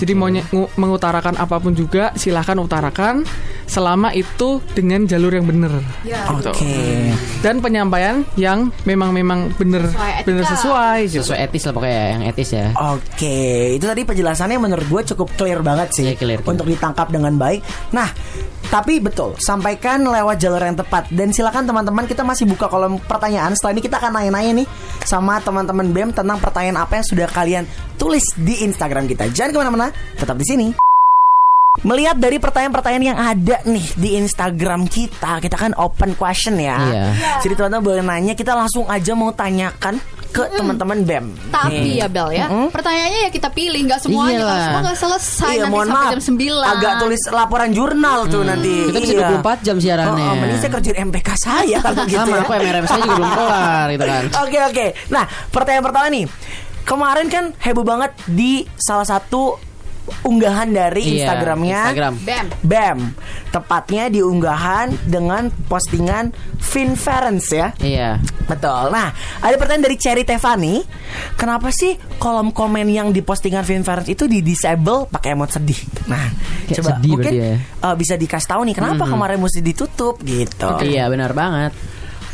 Jadi 0.00 0.12
mau 0.16 0.32
mengutarakan 0.74 1.36
apa 1.36 1.60
pun 1.60 1.76
juga 1.76 2.10
silahkan 2.16 2.56
utarakan 2.56 3.20
selama 3.64 4.12
itu 4.12 4.60
dengan 4.72 5.04
jalur 5.04 5.32
yang 5.32 5.44
benar. 5.44 5.72
Gitu. 6.04 6.50
Oke. 6.52 6.76
Dan 7.40 7.60
penyampaian 7.60 8.24
yang 8.36 8.68
memang 8.84 9.12
memang 9.12 9.52
benar 9.56 9.88
benar 10.24 10.44
sesuai. 10.48 11.08
gitu. 11.08 11.24
Sesuai 11.24 11.38
etis 11.48 11.62
lah 11.68 11.72
pokoknya 11.72 12.02
yang 12.16 12.22
etis 12.28 12.50
ya. 12.52 12.66
Oke, 12.96 13.38
itu 13.76 13.84
tadi 13.84 14.02
penjelasannya 14.04 14.58
menurut 14.60 14.86
gue 14.88 15.02
cukup 15.14 15.28
clear 15.36 15.60
banget 15.60 15.92
sih 15.92 16.04
Iya, 16.04 16.16
clear, 16.16 16.40
clear. 16.40 16.52
untuk 16.52 16.66
ditangkap 16.68 17.08
dengan 17.08 17.36
baik. 17.36 17.60
Nah, 17.92 18.08
tapi 18.68 18.98
betul, 18.98 19.36
sampaikan 19.38 20.02
lewat 20.02 20.40
jalur 20.40 20.60
yang 20.60 20.76
tepat 20.76 21.08
dan 21.12 21.30
silakan 21.30 21.68
teman-teman 21.68 22.04
kita 22.08 22.24
masih 22.24 22.48
buka 22.48 22.66
kolom 22.66 22.96
pertanyaan. 23.00 23.52
Setelah 23.54 23.76
ini 23.76 23.82
kita 23.84 23.96
akan 24.00 24.10
nanya-nanya 24.18 24.52
nih 24.64 24.66
sama 25.02 25.42
teman-teman 25.42 25.90
BEM 25.90 26.10
tentang 26.14 26.38
pertanyaan 26.38 26.86
apa 26.86 27.02
yang 27.02 27.06
sudah 27.06 27.26
kalian 27.26 27.64
tulis 27.98 28.22
di 28.38 28.62
Instagram 28.62 29.10
kita. 29.10 29.26
Jangan 29.34 29.50
ke 29.50 29.58
mana-mana, 29.58 29.88
tetap 30.14 30.38
di 30.38 30.46
sini. 30.46 30.68
Melihat 31.82 32.14
dari 32.22 32.38
pertanyaan-pertanyaan 32.38 33.04
yang 33.04 33.18
ada 33.18 33.58
nih 33.66 33.86
di 33.98 34.14
Instagram 34.14 34.86
kita, 34.86 35.42
kita 35.42 35.58
kan 35.58 35.74
open 35.74 36.14
question 36.14 36.54
ya. 36.54 36.78
Iya. 36.78 37.04
Jadi 37.42 37.52
teman-teman 37.58 37.82
boleh 37.82 38.02
nanya, 38.06 38.38
kita 38.38 38.54
langsung 38.54 38.86
aja 38.86 39.10
mau 39.18 39.34
tanyakan 39.34 39.98
ke 40.34 40.42
teman-teman 40.50 40.98
BEM. 41.00 41.26
Tapi 41.48 41.78
Nih. 41.78 42.02
ya 42.02 42.06
Bel 42.06 42.28
ya, 42.28 42.46
pertanyaannya 42.66 43.20
ya 43.22 43.30
kita 43.30 43.48
pilih 43.48 43.86
nggak 43.86 44.02
semuanya, 44.02 44.34
Iyalah. 44.34 44.50
kalau 44.50 44.58
semua 44.60 44.80
nggak 44.82 44.98
selesai 44.98 45.46
Iya, 45.48 45.62
nanti 45.62 45.76
sampai 45.78 45.94
maaf. 45.94 46.10
jam 46.10 46.22
9 46.26 46.72
Agak 46.74 46.92
tulis 46.98 47.22
laporan 47.30 47.70
jurnal 47.70 48.18
tuh 48.26 48.42
nanti. 48.42 48.74
Kita 48.84 48.98
bisa 48.98 49.14
Iya. 49.14 49.28
24 49.38 49.58
jam 49.62 49.76
siarannya. 49.78 50.24
Oh, 50.24 50.28
oh, 50.28 50.36
mending 50.36 50.58
saya 50.58 50.72
kerjain 50.72 50.98
MPK 51.04 51.28
saya 51.36 51.78
kalau 51.84 52.02
gitu 52.04 52.18
Sama 52.18 52.34
ya. 52.34 52.42
aku 52.42 52.52
MRM 52.52 52.84
saya 52.84 53.00
juga 53.00 53.14
belum 53.14 53.32
kelar 53.32 53.86
gitu 53.88 54.04
kan. 54.04 54.24
Oke 54.42 54.58
oke. 54.60 54.86
Nah 55.08 55.24
pertanyaan 55.48 55.84
pertama 55.84 56.06
nih. 56.08 56.24
Kemarin 56.82 57.26
kan 57.28 57.44
heboh 57.56 57.80
banget 57.82 58.10
di 58.26 58.52
salah 58.76 59.06
satu 59.06 59.56
unggahan 60.22 60.68
dari 60.68 61.02
Iya, 61.04 61.12
Instagramnya 61.24 61.80
Instagram. 61.86 62.14
BEM. 62.20 62.46
BEM. 62.60 62.98
Tepatnya 63.48 64.04
di 64.08 64.20
unggahan 64.20 64.92
dengan 65.04 65.48
postingan 65.64 66.30
Finference 66.58 67.48
ya. 67.48 67.70
Iya. 67.78 68.18
Betul. 68.44 68.90
Nah, 68.90 69.08
ada 69.38 69.54
pertanyaan 69.54 69.86
dari 69.86 69.96
Cherry 69.96 70.22
Tevani. 70.22 70.82
Kenapa 71.34 71.70
sih 71.70 71.92
kolom 72.16 72.50
komen 72.50 72.88
yang 72.88 73.08
di 73.08 73.20
postingan 73.20 73.62
Finference 73.62 74.06
itu 74.06 74.26
di 74.26 74.40
disable 74.40 75.06
pakai 75.06 75.32
emot 75.32 75.48
sedih? 75.48 75.80
Nah, 76.06 76.28
Kayak 76.66 76.76
coba 76.80 76.90
sedih 76.92 77.12
mungkin 77.14 77.32
ya. 77.32 77.54
uh, 77.80 77.94
bisa 77.94 78.14
dikasih 78.14 78.48
tahu 78.48 78.62
nih 78.66 78.74
kenapa 78.74 79.04
kemarin 79.06 79.38
mesti 79.38 79.60
ditutup 79.60 80.20
gitu. 80.20 80.68
Iya 80.80 81.08
benar 81.08 81.32
banget. 81.32 81.72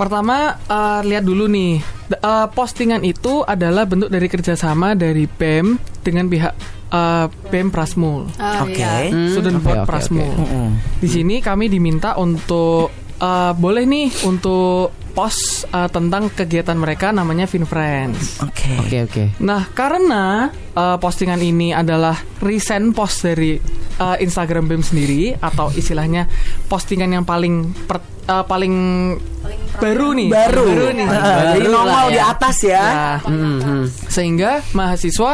Pertama 0.01 0.57
eh, 0.57 1.01
lihat 1.05 1.29
dulu 1.29 1.45
nih 1.45 1.77
eh, 2.11 2.47
postingan 2.57 3.05
itu 3.05 3.45
adalah 3.45 3.85
bentuk 3.85 4.09
dari 4.09 4.27
kerjasama 4.27 4.97
dari 4.97 5.29
BEM 5.29 5.77
dengan 6.01 6.25
pihak 6.25 6.55
eh, 6.89 7.27
BEM 7.53 7.69
Prasmul, 7.69 8.33
Oh, 8.33 8.65
Oke. 8.65 8.81
iya. 8.81 9.13
Student 9.29 9.61
oke, 9.61 9.65
Board 9.69 9.81
oke, 9.85 9.89
Prasmul. 9.93 10.33
Mm-mm. 10.33 10.69
Di 10.97 11.09
sini 11.11 11.45
kami 11.45 11.69
diminta 11.69 12.17
untuk 12.17 12.89
eh, 13.21 13.53
boleh 13.53 13.85
nih 13.85 14.09
untuk 14.25 14.97
post 15.13 15.69
eh, 15.69 15.91
tentang 15.93 16.33
kegiatan 16.33 16.81
mereka 16.81 17.13
namanya 17.13 17.45
FinFriends. 17.45 18.41
Oke. 18.41 18.73
Oke 18.81 18.97
oke. 19.05 19.25
Nah, 19.45 19.69
karena 19.69 20.49
eh, 20.73 20.97
postingan 20.97 21.45
ini 21.45 21.77
adalah 21.77 22.17
recent 22.41 22.97
post 22.97 23.21
dari 23.21 23.61
eh, 24.01 24.17
Instagram 24.17 24.65
BEM 24.65 24.81
sendiri 24.81 25.37
atau 25.37 25.69
istilahnya 25.71 26.25
postingan 26.73 27.21
yang 27.21 27.29
paling 27.29 27.69
per- 27.85 28.01
eh, 28.25 28.45
paling 28.49 28.75
baru 29.79 30.09
nih, 30.13 30.29
Baru. 30.29 30.67
nih. 30.91 31.07
Uh, 31.07 31.15
Jadi 31.55 31.61
Baru 31.63 31.71
nongol 31.71 31.87
lah 31.93 32.05
di 32.09 32.19
ya. 32.19 32.25
atas 32.29 32.57
ya. 32.61 32.83
Nah, 32.83 33.19
Hmm, 33.23 33.59
hmm. 33.61 33.85
sehingga 34.09 34.51
mahasiswa 34.73 35.33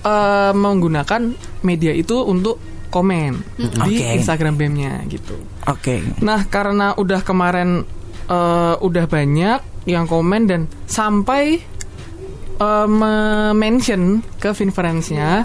eh, 0.00 0.52
menggunakan 0.52 1.22
media 1.62 1.90
itu 1.90 2.20
untuk 2.20 2.60
komen 2.88 3.40
di 3.58 3.98
Oke. 3.98 4.14
Instagram 4.14 4.54
BEM-nya 4.54 5.02
gitu. 5.08 5.34
Oke. 5.66 6.04
Nah, 6.20 6.44
karena 6.46 6.94
udah 6.94 7.20
kemarin 7.20 7.82
eh, 8.24 8.74
udah 8.78 9.04
banyak 9.04 9.58
yang 9.84 10.04
komen 10.04 10.42
dan 10.44 10.60
sampai 10.84 11.58
eh, 12.54 12.88
mention 13.52 14.22
ke 14.36 14.52
Finference-nya, 14.52 15.44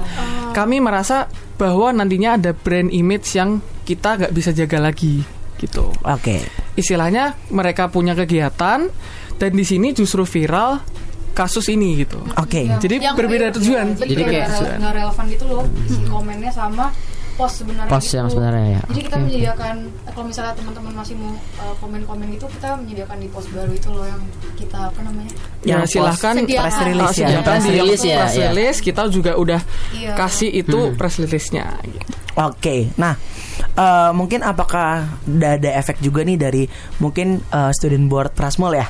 kami 0.51 0.77
merasa 0.77 1.25
bahwa 1.55 1.91
nantinya 1.91 2.35
ada 2.35 2.51
brand 2.51 2.87
image 2.89 3.33
yang 3.33 3.59
kita 3.83 4.15
nggak 4.15 4.31
bisa 4.31 4.51
jaga 4.51 4.79
lagi. 4.81 5.23
gitu. 5.55 5.91
Oke. 6.07 6.39
Istilahnya 6.79 7.23
mereka 7.49 7.87
punya 7.87 8.15
kegiatan 8.15 8.87
dan 9.35 9.51
di 9.51 9.63
sini 9.63 9.91
justru 9.91 10.23
viral 10.23 10.79
kasus 11.31 11.67
ini 11.67 11.99
gitu. 11.99 12.19
Oke. 12.35 12.67
Jadi 12.79 12.99
Yang- 12.99 13.15
berbeda 13.15 13.47
tujuan. 13.53 13.93
Betul, 13.93 14.07
Jadi 14.09 14.21
kayak- 14.21 14.47
nggak 14.47 14.49
rele- 14.57 14.77
nggak 14.79 14.93
relevan 14.93 15.25
gitu 15.27 15.43
loh 15.45 15.63
si 15.85 15.99
komennya 16.05 16.51
sama 16.51 16.91
post 17.35 17.63
sebenarnya 17.63 17.87
Post 17.87 18.03
gitu. 18.05 18.17
yang 18.19 18.27
sebenarnya 18.27 18.67
ya. 18.69 18.81
Jadi 18.85 18.99
kita 19.01 19.15
menyediakan 19.17 19.75
eh, 19.87 20.11
kalau 20.11 20.25
misalnya 20.27 20.53
teman-teman 20.59 20.91
masih 20.93 21.15
mau 21.15 21.31
uh, 21.31 21.71
komen-komen 21.79 22.27
gitu 22.35 22.51
kita 22.51 22.75
menyediakan 22.75 23.17
di 23.17 23.27
post 23.27 23.47
baru 23.49 23.71
itu 23.71 23.87
loh 23.89 24.03
yang 24.03 24.19
kita 24.55 24.79
apa 24.85 24.99
namanya? 24.99 25.31
Ya 25.63 25.79
Yang 25.79 25.83
silahkan 25.89 26.35
post 26.35 26.43
sediaan. 26.43 26.63
press 26.67 26.77
release 26.83 27.15
ya. 27.15 27.27
sediakan 27.31 27.43
Press 27.45 27.63
release 27.69 28.03
ya, 28.03 28.17
press 28.19 28.35
ya. 28.35 28.43
release 28.45 28.79
kita 28.83 29.01
juga 29.07 29.31
udah 29.35 29.61
Iya. 29.95 30.11
kasih 30.19 30.49
itu 30.51 30.79
press 30.99 31.15
release-nya 31.15 31.65
gitu. 31.81 32.11
Oke, 32.35 32.91
nah 32.95 33.15
eh, 33.73 34.11
mungkin 34.11 34.41
apakah 34.41 35.19
ada 35.25 35.69
efek 35.75 35.99
juga 35.99 36.21
nih 36.21 36.37
dari 36.37 36.63
mungkin 36.97 37.41
eh, 37.43 37.71
student 37.71 38.05
board 38.07 38.31
Prasmul 38.33 38.73
ya? 38.73 38.87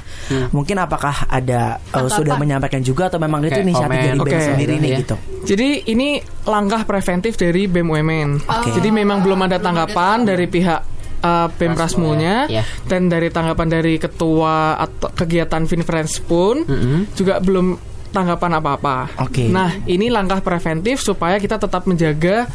Mungkin 0.52 0.78
apakah 0.78 1.28
ada 1.28 1.78
eh, 1.80 2.10
sudah 2.10 2.36
menyampaikan 2.36 2.80
juga 2.80 3.08
atau 3.08 3.18
memang 3.18 3.42
itu 3.42 3.56
Kayak 3.56 3.66
inisiatif 3.66 3.90
komen. 3.90 4.06
dari 4.06 4.20
BEM 4.20 4.30
Oke. 4.36 4.48
sendiri 4.48 4.74
nih 4.78 4.90
Ya. 4.90 4.98
gitu? 5.02 5.16
Jadi 5.46 5.70
ini 5.88 6.10
langkah 6.44 6.82
preventif 6.84 7.34
dari 7.36 7.66
BEM 7.66 7.88
UMN. 7.88 8.30
Oke. 8.44 8.70
Jadi 8.72 8.90
memang 8.90 9.22
belum 9.22 9.40
ada 9.46 9.58
tanggapan 9.58 10.24
dari 10.24 10.46
pihak 10.46 10.82
uh, 11.22 11.48
BEM 11.52 11.74
Prasmulnya 11.74 12.36
ya. 12.48 12.64
dan 12.86 13.08
dari 13.08 13.30
tanggapan 13.30 13.68
dari 13.70 13.96
ketua 13.96 14.78
atau 14.78 15.10
kegiatan 15.12 15.64
Finfriends 15.64 16.20
pun 16.22 16.64
Mm-mm. 16.64 17.12
juga 17.14 17.38
belum 17.40 17.76
tanggapan 18.10 18.58
apa-apa. 18.58 19.22
Oke. 19.22 19.46
Nah, 19.54 19.86
ini 19.86 20.10
langkah 20.10 20.42
preventif 20.42 20.98
supaya 20.98 21.38
kita 21.38 21.62
tetap 21.62 21.86
menjaga 21.86 22.50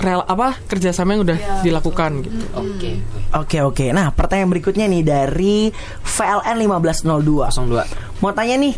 rel 0.00 0.22
apa 0.26 0.58
kerjasama 0.66 1.14
yang 1.14 1.22
udah 1.24 1.38
dilakukan 1.62 2.10
gitu. 2.26 2.44
Oke. 2.58 2.90
Oke 3.34 3.58
oke. 3.62 3.86
Nah 3.94 4.10
pertanyaan 4.10 4.50
berikutnya 4.50 4.86
nih 4.90 5.02
dari 5.02 5.56
VLN 6.02 6.56
1502. 6.60 8.20
02. 8.20 8.20
Mau 8.22 8.30
tanya 8.34 8.56
nih 8.58 8.74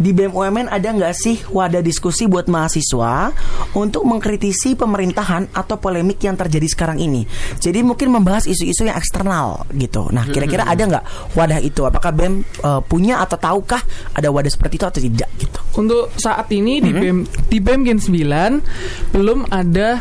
di 0.00 0.16
BEM 0.16 0.32
UMN 0.32 0.72
ada 0.72 0.88
nggak 0.96 1.12
sih 1.12 1.36
wadah 1.52 1.84
diskusi 1.84 2.24
buat 2.24 2.48
mahasiswa 2.48 3.28
untuk 3.76 4.08
mengkritisi 4.08 4.72
pemerintahan 4.72 5.52
atau 5.52 5.76
polemik 5.76 6.24
yang 6.24 6.40
terjadi 6.40 6.64
sekarang 6.64 7.04
ini? 7.04 7.28
Jadi 7.60 7.84
mungkin 7.84 8.08
membahas 8.08 8.48
isu-isu 8.48 8.88
yang 8.88 8.96
eksternal 8.96 9.68
gitu. 9.76 10.08
Nah 10.08 10.24
kira-kira 10.24 10.64
ada 10.64 10.80
nggak 10.80 11.04
wadah 11.36 11.60
itu? 11.60 11.84
Apakah 11.84 12.16
BEM 12.16 12.40
eh, 12.40 12.80
punya 12.88 13.20
atau 13.20 13.36
tahukah 13.36 13.84
ada 14.16 14.32
wadah 14.32 14.48
seperti 14.48 14.80
itu 14.80 14.86
atau 14.88 15.00
tidak 15.04 15.28
gitu? 15.36 15.60
Untuk 15.76 16.16
saat 16.16 16.48
ini 16.48 16.80
di 16.80 16.96
BEM 16.96 17.18
di 17.52 17.58
BEM 17.60 17.80
Gen 17.84 18.00
9 18.00 19.12
belum 19.12 19.52
ada 19.52 20.00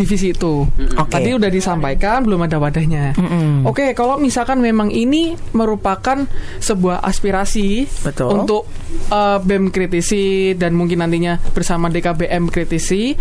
divisi 0.00 0.32
itu. 0.32 0.64
Oke. 0.96 1.12
Tadi 1.12 1.36
udah 1.36 1.50
disampaikan 1.52 2.24
belum 2.24 2.48
ada 2.48 2.56
wadahnya. 2.56 3.12
Mm-mm. 3.20 3.68
Oke, 3.68 3.92
kalau 3.92 4.16
misalkan 4.16 4.64
memang 4.64 4.88
ini 4.88 5.36
merupakan 5.52 6.24
sebuah 6.56 7.04
aspirasi 7.04 7.84
Betul. 8.00 8.28
untuk 8.32 8.64
uh, 9.12 9.39
BEM 9.42 9.68
kritisi 9.68 10.52
dan 10.54 10.72
mungkin 10.72 11.00
nantinya 11.00 11.40
bersama 11.52 11.88
DKBM 11.88 12.48
kritisi, 12.48 13.12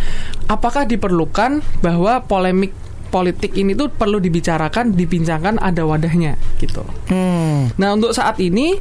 apakah 0.46 0.86
diperlukan 0.86 1.82
bahwa 1.82 2.24
polemik 2.24 2.72
politik 3.10 3.58
ini 3.58 3.74
tuh 3.74 3.90
perlu 3.90 4.22
dibicarakan, 4.22 4.94
dibincangkan 4.94 5.58
ada 5.58 5.82
wadahnya 5.84 6.38
gitu. 6.62 6.86
Hmm. 7.10 7.74
Nah, 7.82 7.98
untuk 7.98 8.14
saat 8.14 8.38
ini 8.38 8.78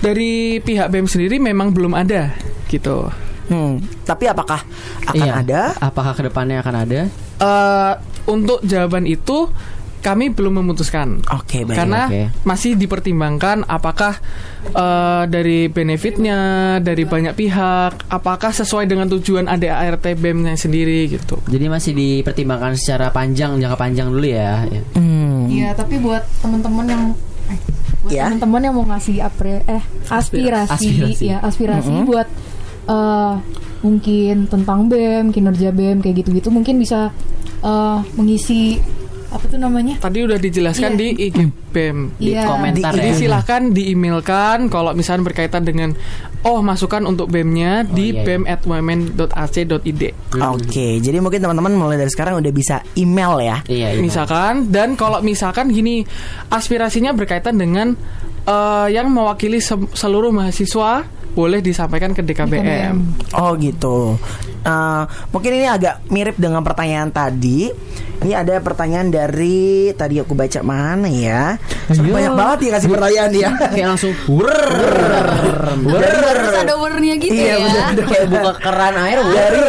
dari 0.00 0.58
pihak 0.60 0.88
BEM 0.88 1.04
sendiri 1.04 1.36
memang 1.36 1.76
belum 1.76 1.92
ada 1.92 2.32
gitu. 2.72 3.08
Hmm. 3.46 3.78
Tapi 4.02 4.26
apakah 4.26 4.64
akan 5.06 5.14
Iya. 5.22 5.32
ada? 5.44 5.60
Apakah 5.78 6.16
ke 6.16 6.26
depannya 6.26 6.64
akan 6.64 6.74
ada? 6.82 7.00
Eh, 7.36 7.92
untuk 8.26 8.64
jawaban 8.64 9.06
itu 9.06 9.46
kami 10.06 10.30
belum 10.30 10.62
memutuskan. 10.62 11.26
Oke 11.34 11.66
baik. 11.66 11.74
Karena 11.74 12.06
oke. 12.06 12.46
masih 12.46 12.78
dipertimbangkan 12.78 13.66
apakah 13.66 14.14
eh, 14.70 15.22
dari 15.26 15.66
benefitnya 15.66 16.38
dari 16.78 17.02
banyak 17.02 17.34
pihak, 17.34 18.06
apakah 18.06 18.54
sesuai 18.54 18.86
dengan 18.86 19.10
tujuan 19.10 19.50
ADART 19.50 20.06
BEM-nya 20.14 20.54
sendiri 20.54 21.10
gitu. 21.10 21.42
Jadi 21.50 21.66
masih 21.66 21.90
dipertimbangkan 21.90 22.78
secara 22.78 23.10
panjang, 23.10 23.58
jangka 23.58 23.74
panjang 23.74 24.06
dulu 24.06 24.22
ya. 24.30 24.62
Ya. 24.70 24.82
Hmm. 24.94 25.50
Iya, 25.50 25.68
tapi 25.74 25.98
buat 25.98 26.22
teman-teman 26.38 26.86
yang 26.86 27.02
eh, 27.50 27.58
buat 28.06 28.12
Ya. 28.14 28.30
teman-teman 28.30 28.60
yang 28.62 28.74
mau 28.78 28.86
ngasih 28.86 29.18
apre 29.18 29.66
eh 29.66 29.82
aspirasi, 30.06 30.70
Aspirasi. 30.70 31.24
ya 31.26 31.42
aspirasi 31.42 31.90
Mm-mm. 31.90 32.06
buat 32.06 32.28
eh, 32.86 33.34
mungkin 33.82 34.46
tentang 34.46 34.86
BEM, 34.86 35.34
kinerja 35.34 35.74
BEM 35.74 35.98
kayak 35.98 36.22
gitu-gitu 36.22 36.54
mungkin 36.54 36.78
bisa 36.78 37.10
eh, 37.62 37.98
mengisi 38.14 38.78
apa 39.26 39.44
tuh 39.44 39.58
namanya? 39.58 39.98
Tadi 39.98 40.18
udah 40.22 40.36
dijelaskan 40.36 40.92
Iya. 40.92 40.98
di 40.98 41.08
IG 41.26 41.38
BEM. 41.70 41.98
Di 42.16 42.30
Iya. 42.30 42.42
komentar 42.46 42.90
Di- 42.90 42.96
Jadi 42.96 43.08
ya. 43.08 43.16
silahkan 43.18 43.62
diemailkan 43.68 44.58
kalau 44.66 44.92
misalnya 44.92 45.24
berkaitan 45.24 45.62
dengan 45.62 45.92
oh 46.42 46.60
masukan 46.60 47.02
untuk 47.02 47.26
BEM-nya 47.28 47.82
di 47.84 48.14
iya, 48.14 48.22
iya. 48.22 48.24
bem@women.ac.id. 48.24 50.02
Oke, 50.36 50.88
jadi 50.98 51.18
mungkin 51.18 51.40
teman-teman 51.40 51.72
mulai 51.74 51.96
dari 51.96 52.08
sekarang 52.08 52.38
udah 52.38 52.52
bisa 52.52 52.86
email 52.94 53.38
ya. 53.38 53.58
Iya, 53.66 53.88
iya. 53.94 54.00
Misalkan 54.00 54.70
dan 54.70 54.94
kalau 54.94 55.20
misalkan 55.20 55.68
gini 55.68 56.06
aspirasinya 56.48 57.10
berkaitan 57.10 57.56
dengan 57.56 57.98
eh, 58.46 58.88
yang 58.90 59.10
mewakili 59.10 59.58
se- 59.58 59.90
seluruh 59.92 60.30
mahasiswa 60.30 61.02
boleh 61.36 61.60
disampaikan 61.60 62.16
ke 62.16 62.24
DKBM. 62.24 62.96
Oh 63.36 63.52
gitu. 63.60 64.16
Eh, 64.64 65.02
mungkin 65.30 65.52
ini 65.52 65.68
agak 65.68 66.08
mirip 66.08 66.40
dengan 66.40 66.64
pertanyaan 66.64 67.12
tadi. 67.12 67.68
Ini 68.16 68.32
ada 68.32 68.56
pertanyaan 68.64 69.12
dari 69.12 69.92
tadi 69.92 70.16
aku 70.16 70.32
baca 70.32 70.64
mana 70.64 71.04
ya? 71.04 71.60
Iya. 71.92 72.00
Banyak 72.08 72.32
banget 72.32 72.58
ya 72.64 72.70
kasih 72.80 72.88
pertanyaan 72.88 73.30
dia. 73.30 73.48
Kayak 73.76 73.88
langsung 73.92 74.12
Terus 75.76 76.54
ada 76.56 76.74
warnanya 76.80 77.16
gitu 77.20 77.36
Iya 77.36 77.54
ya. 77.60 77.84
kayak 77.92 78.26
buka 78.32 78.52
keran 78.56 78.94
air. 78.96 79.18
Dari 79.20 79.60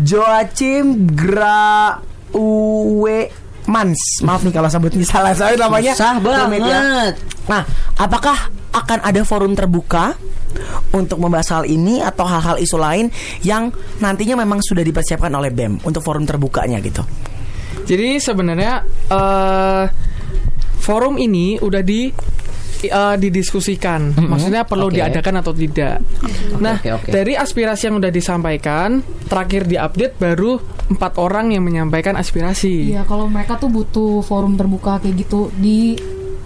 Joachim 0.00 0.84
Gra 1.12 2.00
Uwe 2.34 3.43
Mans. 3.64 4.20
Maaf 4.20 4.44
nih 4.44 4.52
kalau 4.52 4.68
sebutnya 4.68 5.06
salah 5.06 5.32
saya 5.38 5.56
namanya. 5.56 5.92
Susah 5.96 6.20
ya. 6.20 6.22
banget. 6.22 7.14
Nah, 7.48 7.62
apakah 7.96 8.52
akan 8.74 8.98
ada 9.06 9.22
forum 9.22 9.54
terbuka 9.54 10.18
untuk 10.94 11.18
membahas 11.18 11.60
hal 11.60 11.64
ini 11.66 12.02
atau 12.02 12.26
hal-hal 12.26 12.58
isu 12.58 12.76
lain 12.78 13.06
yang 13.42 13.70
nantinya 13.98 14.42
memang 14.42 14.62
sudah 14.62 14.82
dipersiapkan 14.82 15.30
oleh 15.34 15.50
BEM 15.50 15.82
untuk 15.82 16.02
forum 16.02 16.26
terbukanya 16.26 16.78
gitu? 16.82 17.02
Jadi 17.84 18.16
sebenarnya 18.18 18.82
eh, 19.10 19.84
forum 20.80 21.20
ini 21.20 21.58
udah 21.60 21.82
di 21.84 22.08
eh, 22.88 23.16
didiskusikan, 23.18 24.16
maksudnya 24.30 24.64
perlu 24.64 24.88
Oke. 24.90 25.00
diadakan 25.00 25.34
atau 25.40 25.52
tidak. 25.52 26.00
nah, 26.62 26.78
oke, 26.80 26.90
oke. 27.04 27.10
dari 27.10 27.34
aspirasi 27.34 27.90
yang 27.90 27.96
udah 28.00 28.12
disampaikan, 28.12 29.04
terakhir 29.28 29.68
diupdate 29.68 30.16
baru 30.16 30.58
empat 30.90 31.12
orang 31.16 31.56
yang 31.56 31.64
menyampaikan 31.64 32.14
aspirasi. 32.14 32.92
Iya, 32.92 33.08
kalau 33.08 33.28
mereka 33.30 33.56
tuh 33.56 33.72
butuh 33.72 34.20
forum 34.20 34.54
terbuka 34.58 35.00
kayak 35.00 35.24
gitu 35.24 35.48
di 35.56 35.96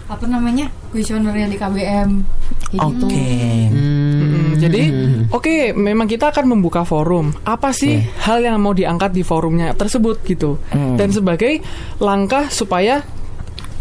apa 0.08 0.24
namanya? 0.24 0.72
kuesionernya 0.88 1.52
di 1.52 1.56
KBM 1.60 2.10
gitu. 2.72 3.06
Oke. 3.06 3.28
Mm, 3.68 4.56
jadi, 4.56 4.82
oke, 5.28 5.76
memang 5.76 6.08
kita 6.08 6.32
akan 6.32 6.56
membuka 6.56 6.84
forum. 6.88 7.32
Apa 7.44 7.76
sih 7.76 8.00
hal 8.24 8.40
yang 8.40 8.56
mau 8.60 8.72
diangkat 8.72 9.12
di 9.12 9.20
forumnya 9.20 9.76
tersebut 9.76 10.24
gitu? 10.24 10.56
Dan 10.72 11.12
sebagai 11.12 11.60
langkah 12.00 12.48
supaya 12.48 13.04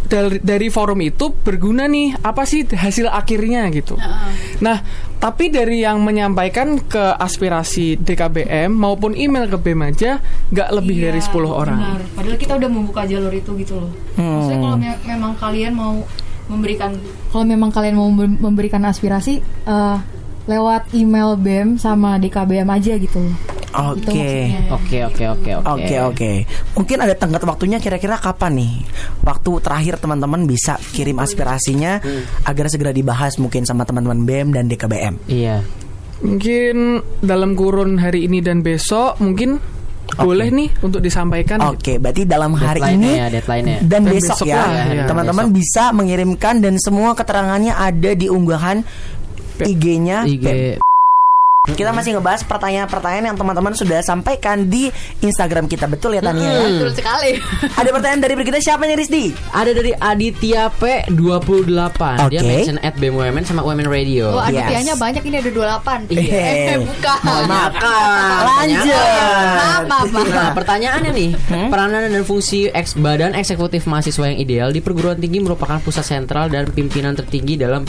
dari, 0.07 0.39
dari 0.39 0.67
forum 0.67 0.99
itu 0.99 1.29
berguna 1.31 1.85
nih 1.85 2.17
apa 2.17 2.43
sih 2.43 2.63
hasil 2.63 3.07
akhirnya 3.07 3.67
gitu. 3.69 3.99
Nah, 4.57 4.81
tapi 5.15 5.47
dari 5.47 5.79
yang 5.79 5.99
menyampaikan 5.99 6.79
ke 6.79 7.13
aspirasi 7.13 7.97
DKBM 7.97 8.69
maupun 8.69 9.13
email 9.13 9.45
ke 9.45 9.57
BEM 9.57 9.81
aja 9.85 10.17
nggak 10.47 10.69
lebih 10.73 10.95
Iya, 10.95 11.05
dari 11.05 11.19
10 11.19 11.29
orang. 11.45 11.77
Benar. 11.77 12.01
Padahal 12.13 12.37
kita 12.37 12.53
udah 12.55 12.69
membuka 12.69 13.01
jalur 13.03 13.31
itu 13.31 13.51
gitu 13.55 13.73
loh. 13.77 13.91
Maksudnya 14.15 14.57
kalau 14.59 14.77
me- 14.77 15.01
memang 15.05 15.31
kalian 15.35 15.73
mau 15.73 15.93
memberikan 16.47 16.95
kalau 17.27 17.43
memang 17.43 17.69
kalian 17.69 17.95
mau 17.95 18.07
mem- 18.07 18.39
memberikan 18.39 18.79
aspirasi 18.81 19.37
eh, 19.43 19.97
lewat 20.47 20.95
email 20.95 21.35
BEM 21.35 21.75
sama 21.75 22.15
DKBM 22.17 22.67
aja 22.71 22.95
gitu. 22.95 23.19
Oke. 23.77 24.55
Oke, 24.73 24.97
oke, 25.05 25.23
oke, 25.37 25.51
oke. 25.59 25.69
Oke 25.69 25.95
oke. 26.01 26.31
Mungkin 26.73 26.97
ada 27.03 27.13
tenggat 27.13 27.43
waktunya 27.43 27.77
kira-kira 27.77 28.17
kapan 28.17 28.57
nih? 28.57 28.73
Waktu 29.21 29.51
terakhir 29.61 29.99
teman-teman 30.01 30.47
bisa 30.47 30.79
kirim 30.95 31.19
aspirasinya 31.19 31.99
agar 32.47 32.65
segera 32.71 32.95
dibahas 32.95 33.37
mungkin 33.37 33.67
sama 33.67 33.83
teman-teman 33.83 34.23
BEM 34.23 34.55
dan 34.55 34.65
DKBM. 34.65 35.29
Iya. 35.29 35.61
Mungkin 36.23 36.75
dalam 37.21 37.53
kurun 37.53 38.01
hari 38.01 38.25
ini 38.25 38.41
dan 38.41 38.65
besok 38.65 39.21
mungkin 39.21 39.61
boleh 40.17 40.49
nih 40.49 40.71
untuk 40.81 41.03
disampaikan. 41.03 41.59
gitu. 41.61 41.69
Oke, 41.77 41.93
berarti 41.99 42.23
dalam 42.23 42.55
hari 42.55 42.79
ini 42.95 43.19
ya, 43.19 43.27
deadline-nya. 43.27 43.77
dan, 43.83 44.01
Dan 44.07 44.15
besok, 44.15 44.39
besok 44.41 44.47
ya, 44.47 44.63
lah, 44.63 44.85
ya. 44.87 45.03
teman-teman 45.05 45.45
Besok. 45.51 45.57
bisa 45.59 45.83
mengirimkan 45.91 46.55
dan 46.63 46.79
semua 46.79 47.11
keterangannya 47.13 47.75
ada 47.75 48.11
di 48.15 48.31
unggahan 48.31 48.81
Igueña. 49.65 50.27
Igue 50.27 50.79
Kita 51.67 51.91
masih 51.91 52.15
ngebahas 52.15 52.41
pertanyaan-pertanyaan 52.43 53.25
yang 53.27 53.37
teman-teman 53.37 53.73
sudah 53.73 53.99
sampaikan 53.99 54.65
di 54.65 54.87
Instagram 55.19 55.65
kita. 55.65 55.85
Betul 55.85 56.15
ya 56.15 56.21
Tania? 56.21 56.47
ya? 56.47 56.63
Betul 56.63 56.91
sekali. 56.93 57.31
Ada 57.79 57.89
pertanyaan 57.91 58.21
dari 58.21 58.33
berikutnya 58.33 58.63
siapa 58.63 58.83
nih 58.83 58.95
Rizdi? 58.95 59.25
Ada 59.51 59.71
dari 59.71 59.91
Aditya 59.91 60.71
P28 60.71 61.99
Dia 62.29 62.39
Oke. 62.39 62.47
mention 62.47 62.77
at 62.79 62.95
BMWMN 62.95 63.43
sama 63.43 63.61
Women 63.61 63.85
Radio 63.85 64.31
Oh, 64.31 64.43
Yes. 64.47 64.63
aditianya 64.63 64.93
banyak 64.95 65.23
ini 65.23 65.35
ada 65.37 65.51
28. 65.51 66.07
Iya. 66.09 66.45
Eh, 66.67 66.77
bukan. 66.79 67.19
Maaf. 67.45 67.73
Lanjut 68.43 68.85
Maaf, 68.87 69.83
maaf, 69.85 70.07
maaf. 70.09 70.27
Nah, 70.27 70.49
pertanyaannya 70.53 71.11
nih, 71.11 71.29
peranan 71.67 72.07
dan 72.07 72.23
fungsi 72.23 72.67
eks 72.69 72.95
badan 72.95 73.33
eksekutif 73.33 73.83
mahasiswa 73.85 74.25
yang 74.25 74.37
ideal 74.37 74.69
di 74.69 74.79
perguruan 74.79 75.15
tinggi 75.15 75.39
merupakan 75.39 75.79
pusat 75.79 76.03
sentral 76.03 76.47
dan 76.47 76.67
pimpinan 76.67 77.13
tertinggi 77.13 77.55
dalam 77.55 77.83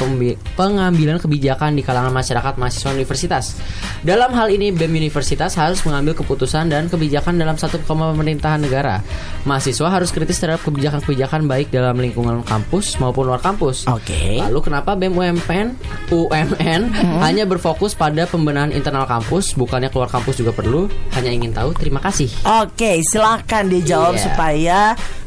pengambilan 0.54 1.18
kebijakan 1.18 1.74
di 1.74 1.82
kalangan 1.82 2.10
masyarakat 2.10 2.54
mahasiswa 2.56 2.90
universitas. 2.90 3.58
Dalam 3.98 4.30
hal 4.30 4.48
ini, 4.48 4.70
BEM 4.70 4.94
Universitas 4.94 5.58
harus 5.58 5.82
mengambil 5.82 6.14
keputusan 6.14 6.70
dan 6.70 6.86
kebijakan 6.86 7.34
dalam 7.34 7.58
satu 7.58 7.82
pemerintahan 7.82 8.62
negara. 8.62 9.02
Mahasiswa 9.42 9.90
harus 9.90 10.14
kritis 10.14 10.38
terhadap 10.38 10.62
kebijakan-kebijakan 10.62 11.44
baik 11.44 11.68
dalam 11.68 11.98
lingkungan 11.98 12.46
kampus 12.46 12.94
maupun 12.96 13.26
luar 13.26 13.42
kampus. 13.42 13.90
Oke. 13.90 14.38
Lalu 14.38 14.60
kenapa 14.62 14.94
BEM 14.94 15.12
UMPN 15.12 15.66
UMN 16.08 16.80
hanya 17.20 17.44
berfokus 17.44 17.92
pada 17.92 18.24
pembenahan 18.24 18.70
internal 18.70 19.04
kampus, 19.04 19.52
bukannya 19.52 19.90
keluar 19.90 20.06
kampus 20.06 20.38
juga 20.38 20.54
perlu? 20.54 20.86
Hanya 21.12 21.34
ingin 21.34 21.50
tahu. 21.50 21.74
Terima 21.74 21.98
kasih. 21.98 22.30
Oke, 22.62 23.02
silakan 23.02 23.66
dijawab 23.66 24.14
Iya. 24.14 24.22
supaya 24.22 24.78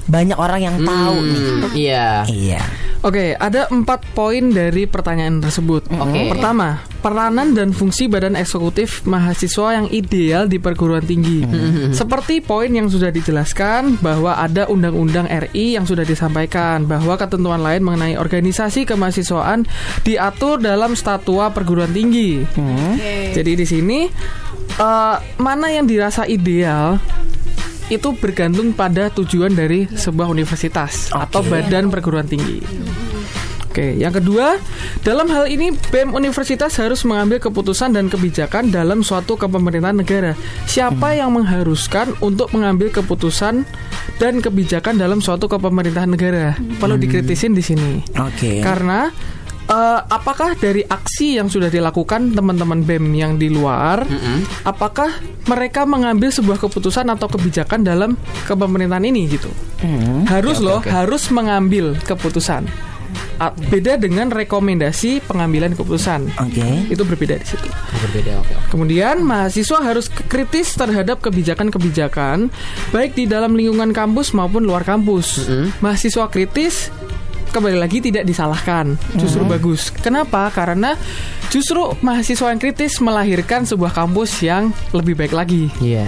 banyak 0.08 0.38
orang 0.40 0.62
yang 0.64 0.76
tahu 0.80 1.16
nih. 1.22 1.40
Hmm, 1.44 1.62
Iya. 1.76 2.08
Iya. 2.26 2.62
Oke, 3.02 3.34
ada 3.34 3.66
empat 3.68 4.06
poin 4.14 4.54
dari 4.54 4.86
pertanyaan 4.86 5.42
tersebut. 5.42 5.90
Oke. 5.90 6.30
Pertama, 6.30 6.86
peranan 7.02 7.58
dan 7.58 7.74
fungsi 7.74 8.06
badan 8.06 8.38
eksekutif 8.38 9.04
mahasiswa 9.10 9.82
yang 9.82 9.88
ideal 9.90 10.46
di 10.46 10.62
perguruan 10.62 11.04
tinggi. 11.04 11.44
Seperti 11.92 12.40
poin 12.40 12.70
yang 12.70 12.88
sudah 12.88 13.10
dijelaskan 13.10 13.98
bahwa 14.00 14.38
ada 14.38 14.70
Undang-Undang 14.70 15.28
RI 15.50 15.76
yang 15.76 15.90
sudah 15.90 16.06
disampaikan 16.06 16.86
bahwa 16.86 17.18
ketentuan 17.18 17.66
lain 17.66 17.82
mengenai 17.82 18.16
organisasi 18.16 18.86
kemahasiswaan 18.86 19.66
diatur 20.06 20.62
dalam 20.62 20.94
statua 20.94 21.50
perguruan 21.50 21.92
tinggi. 21.92 22.46
Jadi 23.34 23.52
di 23.58 23.66
sini 23.66 24.00
eh, 24.78 25.16
mana 25.42 25.68
yang 25.74 25.90
dirasa 25.90 26.30
ideal 26.30 27.02
itu 27.92 28.16
bergantung 28.16 28.72
pada 28.72 29.12
tujuan 29.12 29.52
dari 29.52 29.84
sebuah 29.84 30.32
universitas 30.32 31.12
atau 31.12 31.44
badan 31.44 31.92
perguruan 31.92 32.24
tinggi. 32.24 32.64
Oke, 33.72 33.96
yang 33.96 34.12
kedua, 34.12 34.60
dalam 35.00 35.32
hal 35.32 35.48
ini 35.48 35.72
BEM 35.72 36.12
Universitas 36.12 36.76
harus 36.76 37.08
mengambil 37.08 37.40
keputusan 37.40 37.96
dan 37.96 38.12
kebijakan 38.12 38.68
dalam 38.68 39.00
suatu 39.00 39.40
kepemerintahan 39.40 39.96
negara. 39.96 40.36
Siapa 40.68 41.16
yang 41.16 41.32
mengharuskan 41.40 42.12
untuk 42.20 42.52
mengambil 42.52 42.92
keputusan 42.92 43.64
dan 44.20 44.34
kebijakan 44.44 45.00
dalam 45.00 45.24
suatu 45.24 45.48
kepemerintahan 45.48 46.12
negara? 46.12 46.60
Perlu 46.84 47.00
dikritisin 47.00 47.56
di 47.56 47.64
sini. 47.64 48.04
Oke. 48.20 48.60
Karena 48.60 49.08
eh, 49.72 50.00
apakah 50.04 50.60
dari 50.60 50.84
aksi 50.84 51.40
yang 51.40 51.48
sudah 51.48 51.72
dilakukan 51.72 52.36
teman-teman 52.36 52.84
BEM 52.84 53.08
yang 53.16 53.40
di 53.40 53.48
luar, 53.48 54.04
apakah 54.68 55.16
mereka 55.48 55.88
mengambil 55.88 56.28
sebuah 56.28 56.60
keputusan 56.60 57.08
atau 57.08 57.32
kebijakan 57.32 57.88
dalam 57.88 58.20
kepemerintahan 58.52 59.08
ini 59.08 59.32
gitu? 59.32 59.48
Harus 60.28 60.60
loh, 60.60 60.84
harus 60.84 61.32
mengambil 61.32 61.96
keputusan. 62.04 62.91
Beda 63.50 63.98
dengan 63.98 64.30
rekomendasi 64.30 65.26
pengambilan 65.26 65.74
keputusan. 65.74 66.30
Oke. 66.38 66.94
Itu 66.94 67.02
berbeda 67.02 67.42
di 67.42 67.48
situ. 67.48 67.66
Berbeda. 68.06 68.38
Oke. 68.38 68.54
oke. 68.54 68.70
Kemudian 68.70 69.26
mahasiswa 69.26 69.82
harus 69.82 70.06
kritis 70.08 70.78
terhadap 70.78 71.26
kebijakan-kebijakan 71.26 72.54
baik 72.94 73.18
di 73.18 73.26
dalam 73.26 73.58
lingkungan 73.58 73.92
kampus 73.98 74.38
maupun 74.38 74.62
luar 74.62 74.86
kampus. 74.86 75.50
Mahasiswa 75.82 76.30
kritis 76.30 76.94
kembali 77.52 77.78
lagi 77.78 78.00
tidak 78.00 78.24
disalahkan, 78.24 78.96
justru 79.20 79.44
bagus. 79.44 79.92
Kenapa? 79.92 80.48
Karena 80.50 80.96
justru 81.52 81.84
mahasiswa 82.00 82.48
yang 82.48 82.58
kritis 82.64 83.04
melahirkan 83.04 83.68
sebuah 83.68 83.92
kampus 83.92 84.40
yang 84.40 84.72
lebih 84.96 85.20
baik 85.20 85.36
lagi. 85.36 85.68
Iya. 85.84 86.08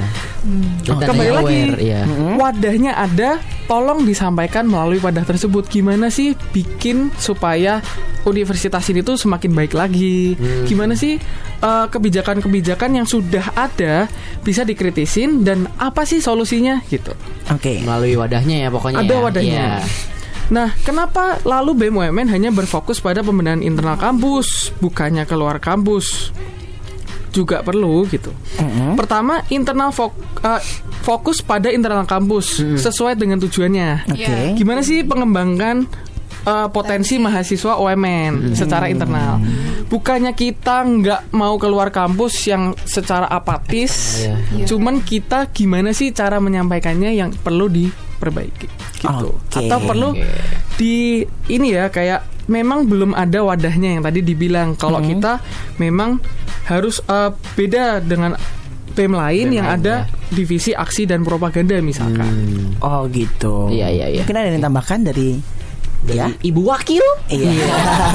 Dan 0.88 1.03
Kembali 1.03 1.29
tadanya 1.29 1.39
lagi, 1.43 1.60
aware, 1.67 1.77
Iya. 1.79 2.01
wadahnya 2.39 2.91
ada, 2.95 3.29
tolong 3.67 4.08
disampaikan 4.08 4.65
melalui 4.65 5.03
wadah 5.03 5.27
tersebut. 5.27 5.67
Gimana 5.67 6.08
sih 6.08 6.36
bikin 6.56 7.12
supaya 7.19 7.84
universitas 8.23 8.88
ini 8.88 9.03
tuh 9.03 9.19
semakin 9.19 9.51
baik 9.51 9.75
lagi? 9.75 10.39
Gimana 10.63 10.95
sih 10.95 11.19
eh, 11.63 11.86
kebijakan-kebijakan 11.91 13.03
yang 13.03 13.08
sudah 13.08 13.51
ada 13.56 14.08
bisa 14.43 14.63
dikritisin 14.63 15.43
dan 15.43 15.67
apa 15.75 16.08
sih 16.08 16.23
solusinya 16.23 16.79
gitu? 16.88 17.12
Oke. 17.51 17.84
Melalui 17.84 18.15
wadahnya 18.15 18.67
ya 18.67 18.69
pokoknya. 18.71 19.03
Ada 19.03 19.15
ya. 19.15 19.19
wadahnya. 19.19 19.65
Iya. 19.84 20.12
Nah, 20.45 20.75
kenapa 20.79 21.39
lalu 21.43 21.88
BUMN 21.88 22.27
hanya 22.27 22.49
berfokus 22.49 22.97
pada 22.97 23.21
pembenahan 23.21 23.60
internal 23.60 23.95
kampus, 23.95 24.75
bukannya 24.77 25.23
keluar 25.23 25.58
kampus? 25.58 26.32
Juga 27.29 27.62
perlu 27.62 28.06
gitu. 28.08 28.29
Pertama, 28.93 29.41
internal 29.49 29.89
fok- 29.89 30.13
eh, 30.39 30.62
fokus 31.01 31.41
pada 31.41 31.67
internal 31.67 32.06
kampus 32.06 32.62
sesuai 32.77 33.15
dengan 33.15 33.39
tujuannya. 33.39 34.06
Oke. 34.06 34.53
Gimana 34.53 34.86
sih 34.86 35.01
pengembangkan 35.01 35.89
eh, 36.43 36.67
potensi 36.69 37.17
mahasiswa 37.17 37.79
OMN 37.79 38.53
secara 38.53 38.86
internal? 38.86 39.41
Bukannya 39.89 40.34
kita 40.34 40.84
nggak 40.84 41.21
mau 41.32 41.58
keluar 41.58 41.89
kampus 41.89 42.36
yang 42.45 42.77
secara 42.79 43.25
apatis, 43.25 44.25
Iya. 44.53 44.65
cuman 44.65 45.01
kita 45.01 45.49
gimana 45.49 45.89
sih 45.89 46.12
cara 46.12 46.38
menyampaikannya 46.38 47.13
yang 47.13 47.32
perlu 47.34 47.65
diperbaiki 48.23 48.67
gitu. 48.97 49.27
Oke. 49.36 49.67
Atau 49.67 49.79
perlu 49.83 50.15
di 50.73 51.21
ini 51.47 51.67
ya 51.69 51.91
kayak 51.91 52.47
memang 52.47 52.88
belum 52.88 53.12
ada 53.12 53.43
wadahnya 53.43 53.99
yang 53.99 54.03
tadi 54.03 54.19
dibilang 54.19 54.75
kalau 54.75 55.03
Hmm. 55.03 55.12
kita 55.12 55.31
memang 55.77 56.23
harus 56.65 57.03
eh, 57.03 57.29
beda 57.55 57.99
dengan 57.99 58.39
BEM 58.93 59.09
lain 59.12 59.47
BEM 59.49 59.57
yang 59.57 59.67
lain, 59.67 59.77
ada 59.81 59.95
ya. 60.05 60.29
divisi 60.29 60.71
aksi 60.71 61.03
dan 61.03 61.25
propaganda 61.25 61.75
misalkan. 61.81 62.29
Oh 62.79 63.09
gitu. 63.09 63.67
Iya, 63.67 63.89
iya, 63.89 64.05
iya. 64.07 64.21
Mungkin 64.21 64.38
ada 64.38 64.47
yang 64.47 64.57
ditambahkan 64.62 64.99
dari 65.03 65.41
Dari 66.03 66.19
ya? 66.19 66.27
Ibu 66.29 66.61
Wakil. 66.67 67.05
Iya. 67.31 67.51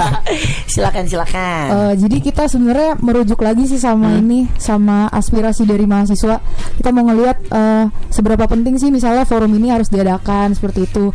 silakan 0.73 1.05
silakan. 1.09 1.67
Eh, 1.73 1.93
jadi 2.05 2.17
kita 2.21 2.45
sebenarnya 2.45 3.01
merujuk 3.01 3.41
lagi 3.41 3.65
sih 3.65 3.81
sama 3.81 4.21
ini 4.21 4.45
sama 4.61 5.09
aspirasi 5.09 5.65
dari 5.65 5.89
mahasiswa. 5.89 6.37
Kita 6.77 6.93
mau 6.93 7.09
ngelihat 7.09 7.39
eh, 7.49 7.85
seberapa 8.13 8.45
penting 8.45 8.77
sih 8.77 8.93
misalnya 8.93 9.25
forum 9.25 9.57
ini 9.57 9.73
harus 9.73 9.89
diadakan 9.89 10.53
seperti 10.53 10.85
itu. 10.85 11.11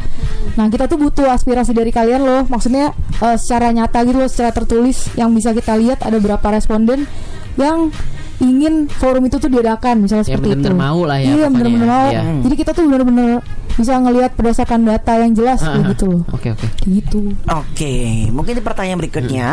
Nah 0.57 0.65
kita 0.73 0.89
tuh 0.89 0.97
butuh 0.97 1.29
aspirasi 1.29 1.77
dari 1.77 1.93
kalian 1.93 2.25
loh. 2.25 2.41
Maksudnya 2.49 2.89
eh, 3.21 3.37
secara 3.37 3.69
nyata 3.69 4.01
gitu 4.09 4.17
loh, 4.17 4.29
secara 4.29 4.49
tertulis 4.49 5.13
yang 5.13 5.29
bisa 5.29 5.53
kita 5.53 5.77
lihat 5.77 6.01
ada 6.01 6.17
berapa 6.17 6.43
responden 6.49 7.05
yang 7.53 7.93
ingin 8.39 8.87
forum 8.87 9.23
itu 9.23 9.37
tuh 9.37 9.45
diadakan 9.45 10.01
misalnya 10.01 10.23
Ya, 10.23 10.29
seperti 10.31 10.47
bener-bener 10.55 10.71
itu. 10.71 10.79
mau 10.79 10.99
lah 11.03 11.17
ya 11.17 11.23
Iya 11.23 11.33
pokoknya. 11.35 11.49
bener-bener 11.51 11.87
mau. 11.87 12.07
Iya. 12.09 12.21
Jadi 12.41 12.55
kita 12.55 12.71
tuh 12.71 12.83
bener-bener 12.85 13.29
bisa 13.73 13.93
ngelihat 13.95 14.31
berdasarkan 14.33 14.79
data 14.83 15.13
yang 15.15 15.31
jelas 15.33 15.59
Ah, 15.59 15.73
kayak 15.73 15.81
ah. 15.81 15.89
gitu 15.91 16.05
loh. 16.07 16.21
Oke 16.29 16.47
oke. 16.49 16.65
Gitu. 16.81 17.21
Oke, 17.45 17.93
mungkin 18.29 18.53
di 18.53 18.61
pertanyaan 18.61 18.97
berikutnya 18.97 19.47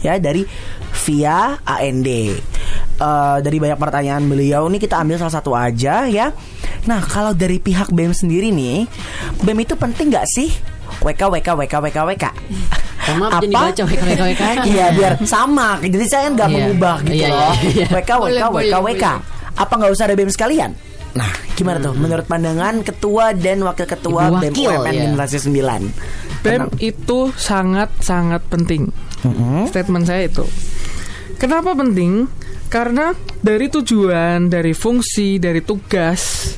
ya 0.00 0.14
dari 0.16 0.44
via 1.02 1.38
AND. 1.60 2.08
Eh, 2.94 3.36
dari 3.40 3.56
banyak 3.58 3.74
pertanyaan 3.74 4.22
beliau 4.22 4.68
nih 4.68 4.78
kita 4.78 4.96
ambil 4.96 5.16
salah 5.16 5.34
satu 5.34 5.50
aja 5.52 6.06
ya. 6.06 6.30
Nah 6.84 7.00
kalau 7.00 7.32
dari 7.32 7.56
pihak 7.56 7.88
BEM 7.88 8.12
sendiri 8.12 8.48
nih, 8.48 8.84
BEM 9.40 9.58
itu 9.60 9.74
penting 9.74 10.08
nggak 10.08 10.28
sih? 10.28 10.52
WK 11.00 11.22
WK 11.28 11.48
WK 11.56 11.74
WK 11.82 11.98
WK. 12.06 12.24
Maaf 13.14 13.40
jadi 13.40 13.52
baca 13.52 13.82
WK 13.84 14.02
WK. 14.16 14.42
Iya 14.64 14.86
biar 14.90 15.12
sama. 15.24 15.76
Jadi 15.78 16.06
saya 16.06 16.26
nggak 16.28 16.48
Iya. 16.48 16.56
mengubah 16.56 16.96
gitu 17.02 17.14
Iya, 17.14 17.28
loh. 17.28 17.52
iya, 17.60 17.70
iya. 17.70 17.86
WK 17.88 18.10
WK 18.18 18.42
WK 18.50 18.74
WK. 18.80 19.04
Apa 19.54 19.72
nggak 19.72 19.92
usah 19.92 20.04
ada 20.06 20.14
BEM 20.14 20.28
sekalian? 20.28 20.70
Nah, 21.14 21.30
gimana 21.54 21.78
tuh 21.78 21.94
menurut 21.94 22.26
pandangan 22.26 22.82
ketua 22.82 23.30
dan 23.30 23.62
wakil 23.62 23.86
ketua 23.86 24.22
Ibu 24.26 24.34
BEM 24.40 24.50
wakil, 24.50 24.70
UMN 24.72 24.90
ya. 24.90 25.02
generasi 25.06 25.36
9? 25.38 26.42
BEM 26.42 26.62
itu 26.80 27.18
sangat-sangat 27.30 28.42
penting. 28.48 28.90
Statement 29.68 30.04
saya 30.04 30.26
itu. 30.26 30.42
Kenapa 31.36 31.72
penting? 31.72 32.26
Karena 32.66 33.14
dari 33.38 33.70
tujuan, 33.70 34.48
dari 34.48 34.74
fungsi, 34.74 35.38
dari 35.38 35.62
tugas, 35.62 36.50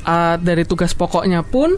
uh, 0.00 0.38
dari 0.38 0.62
tugas 0.62 0.94
pokoknya 0.94 1.42
pun 1.42 1.74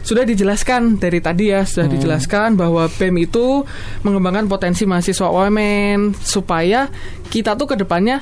sudah 0.00 0.24
dijelaskan 0.24 0.96
dari 0.96 1.20
tadi 1.20 1.52
ya 1.52 1.64
sudah 1.64 1.88
dijelaskan 1.88 2.56
bahwa 2.56 2.88
BEM 2.88 3.16
itu 3.30 3.62
mengembangkan 4.02 4.48
potensi 4.48 4.88
mahasiswa 4.88 5.28
OMN 5.28 6.16
supaya 6.20 6.88
kita 7.28 7.54
tuh 7.54 7.68
ke 7.70 7.76
depannya 7.78 8.20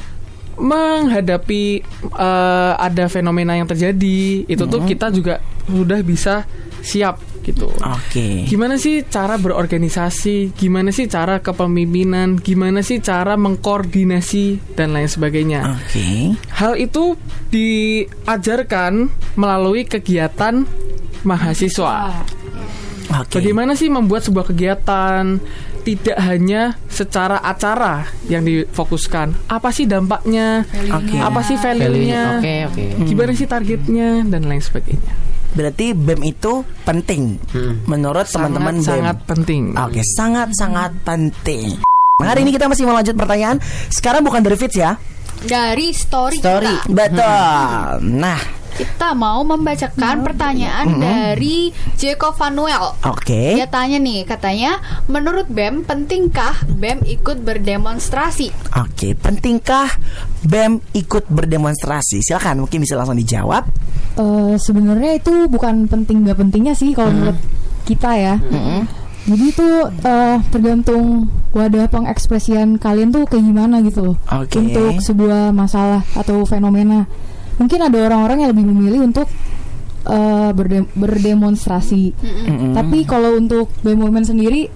menghadapi 0.59 1.87
uh, 2.19 2.75
ada 2.75 3.07
fenomena 3.07 3.55
yang 3.55 3.71
terjadi 3.71 4.43
itu 4.45 4.65
tuh 4.67 4.83
kita 4.83 5.15
juga 5.15 5.39
sudah 5.71 6.03
bisa 6.03 6.43
siap 6.83 7.23
gitu. 7.49 7.71
Oke. 7.81 8.45
Gimana 8.45 8.77
sih 8.77 9.01
cara 9.09 9.41
berorganisasi? 9.41 10.53
Gimana 10.53 10.93
sih 10.93 11.09
cara 11.09 11.41
kepemimpinan? 11.41 12.37
Gimana 12.37 12.85
sih 12.85 13.01
cara 13.01 13.41
mengkoordinasi 13.41 14.77
dan 14.77 14.93
lain 14.93 15.09
sebagainya? 15.09 15.81
Oke. 15.81 16.37
Hal 16.53 16.77
itu 16.77 17.17
diajarkan 17.49 19.09
melalui 19.41 19.89
kegiatan 19.89 20.69
mahasiswa. 21.29 22.25
Oke. 23.09 23.41
Bagaimana 23.41 23.73
sih 23.73 23.89
membuat 23.89 24.25
sebuah 24.25 24.53
kegiatan 24.53 25.41
tidak 25.81 26.19
hanya 26.21 26.77
secara 26.93 27.41
acara 27.41 28.05
yang 28.29 28.45
difokuskan? 28.45 29.33
Apa 29.49 29.73
sih 29.73 29.89
dampaknya? 29.89 30.69
Oke. 30.93 31.17
Apa 31.17 31.41
sih 31.41 31.57
Value-nya. 31.57 31.85
value-nya? 31.89 32.23
Oke, 32.37 32.55
oke. 32.69 32.85
Gimana 33.09 33.33
sih 33.33 33.49
targetnya 33.49 34.29
dan 34.29 34.45
lain 34.45 34.61
sebagainya? 34.61 35.13
Berarti 35.49 35.97
BEM 35.97 36.21
itu 36.29 36.61
penting 36.85 37.41
menurut 37.89 38.29
teman-teman 38.29 38.77
BEM. 38.77 38.85
sangat 38.85 39.17
penting. 39.25 39.63
Oke, 39.73 40.05
sangat-sangat 40.05 40.93
penting. 41.09 41.81
Nah, 42.21 42.29
hari 42.29 42.45
ini 42.45 42.53
kita 42.53 42.69
masih 42.69 42.85
mau 42.85 42.93
lanjut 42.93 43.17
pertanyaan. 43.17 43.57
Sekarang 43.89 44.21
bukan 44.21 44.45
dari 44.45 44.61
Fitz 44.61 44.77
ya. 44.77 45.01
Dari 45.39 45.95
story, 45.95 46.37
Story. 46.43 46.67
kita. 46.85 46.93
Betul. 46.93 47.41
Nah, 48.19 48.58
Kita 48.77 49.17
mau 49.17 49.41
membacakan 49.47 50.21
pertanyaan 50.27 51.01
dari 51.01 51.73
Jeko 51.97 52.35
Vanuel. 52.37 52.95
oke. 53.07 53.57
Dia 53.57 53.67
tanya 53.71 53.97
nih, 53.97 54.29
katanya, 54.29 54.79
menurut 55.09 55.49
BEM 55.49 55.83
pentingkah 55.87 56.67
BEM 56.69 57.03
ikut 57.09 57.41
berdemonstrasi? 57.43 58.53
Oke, 58.77 59.17
pentingkah 59.17 59.89
BEM 60.45 60.83
ikut 60.95 61.27
berdemonstrasi? 61.33 62.21
Silakan, 62.21 62.67
mungkin 62.67 62.85
bisa 62.85 62.95
langsung 62.99 63.19
dijawab. 63.19 63.65
Eh, 64.19 64.55
sebenarnya 64.59 65.17
itu 65.17 65.47
bukan 65.47 65.87
penting 65.87 66.27
nggak 66.27 66.39
pentingnya 66.39 66.75
sih 66.75 66.91
kalau 66.93 67.15
menurut 67.15 67.39
kita 67.87 68.11
ya. 68.19 68.35
Jadi 69.29 69.45
itu 69.53 69.69
eh, 70.05 70.37
tergantung 70.49 71.29
wadah 71.53 71.85
pengekspresian 71.93 72.81
kalian 72.81 73.13
tuh 73.13 73.29
kayak 73.29 73.45
gimana 73.45 73.85
gitu 73.85 74.13
loh. 74.13 74.17
Oke. 74.33 74.57
Untuk 74.57 75.05
sebuah 75.05 75.53
masalah 75.53 76.01
atau 76.17 76.43
fenomena. 76.49 77.05
Mungkin 77.59 77.79
ada 77.83 77.99
orang-orang 78.07 78.39
yang 78.43 78.51
lebih 78.55 78.67
memilih 78.67 79.01
untuk 79.05 79.27
eh, 80.07 80.51
berde- 80.55 80.89
berdemonstrasi. 80.95 82.15
Tapi 82.73 82.99
kalau 83.05 83.37
untuk 83.37 83.69
BEM 83.83 83.99
Women 83.99 84.25
sendiri 84.25 84.71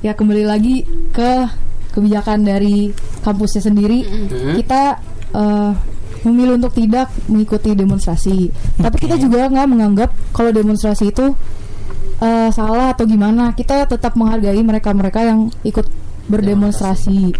ya 0.00 0.12
kembali 0.12 0.42
lagi 0.42 0.82
ke 1.12 1.46
kebijakan 1.92 2.42
dari 2.42 2.90
kampusnya 3.20 3.62
sendiri. 3.62 4.00
Kita 4.58 4.82
eh, 5.30 5.72
memilih 6.22 6.56
untuk 6.56 6.72
tidak 6.72 7.10
mengikuti 7.26 7.74
demonstrasi. 7.74 8.48
Tapi 8.78 8.96
kita 8.96 9.18
juga 9.18 9.46
nggak 9.46 9.68
menganggap 9.68 10.10
kalau 10.32 10.50
demonstrasi 10.50 11.10
itu 11.10 11.36
eh, 12.18 12.48
salah 12.48 12.96
atau 12.96 13.04
gimana. 13.04 13.52
Kita 13.52 13.84
tetap 13.84 14.16
menghargai 14.16 14.58
mereka-mereka 14.58 15.20
yang 15.22 15.52
ikut 15.62 15.84
berdemonstrasi. 16.26 17.34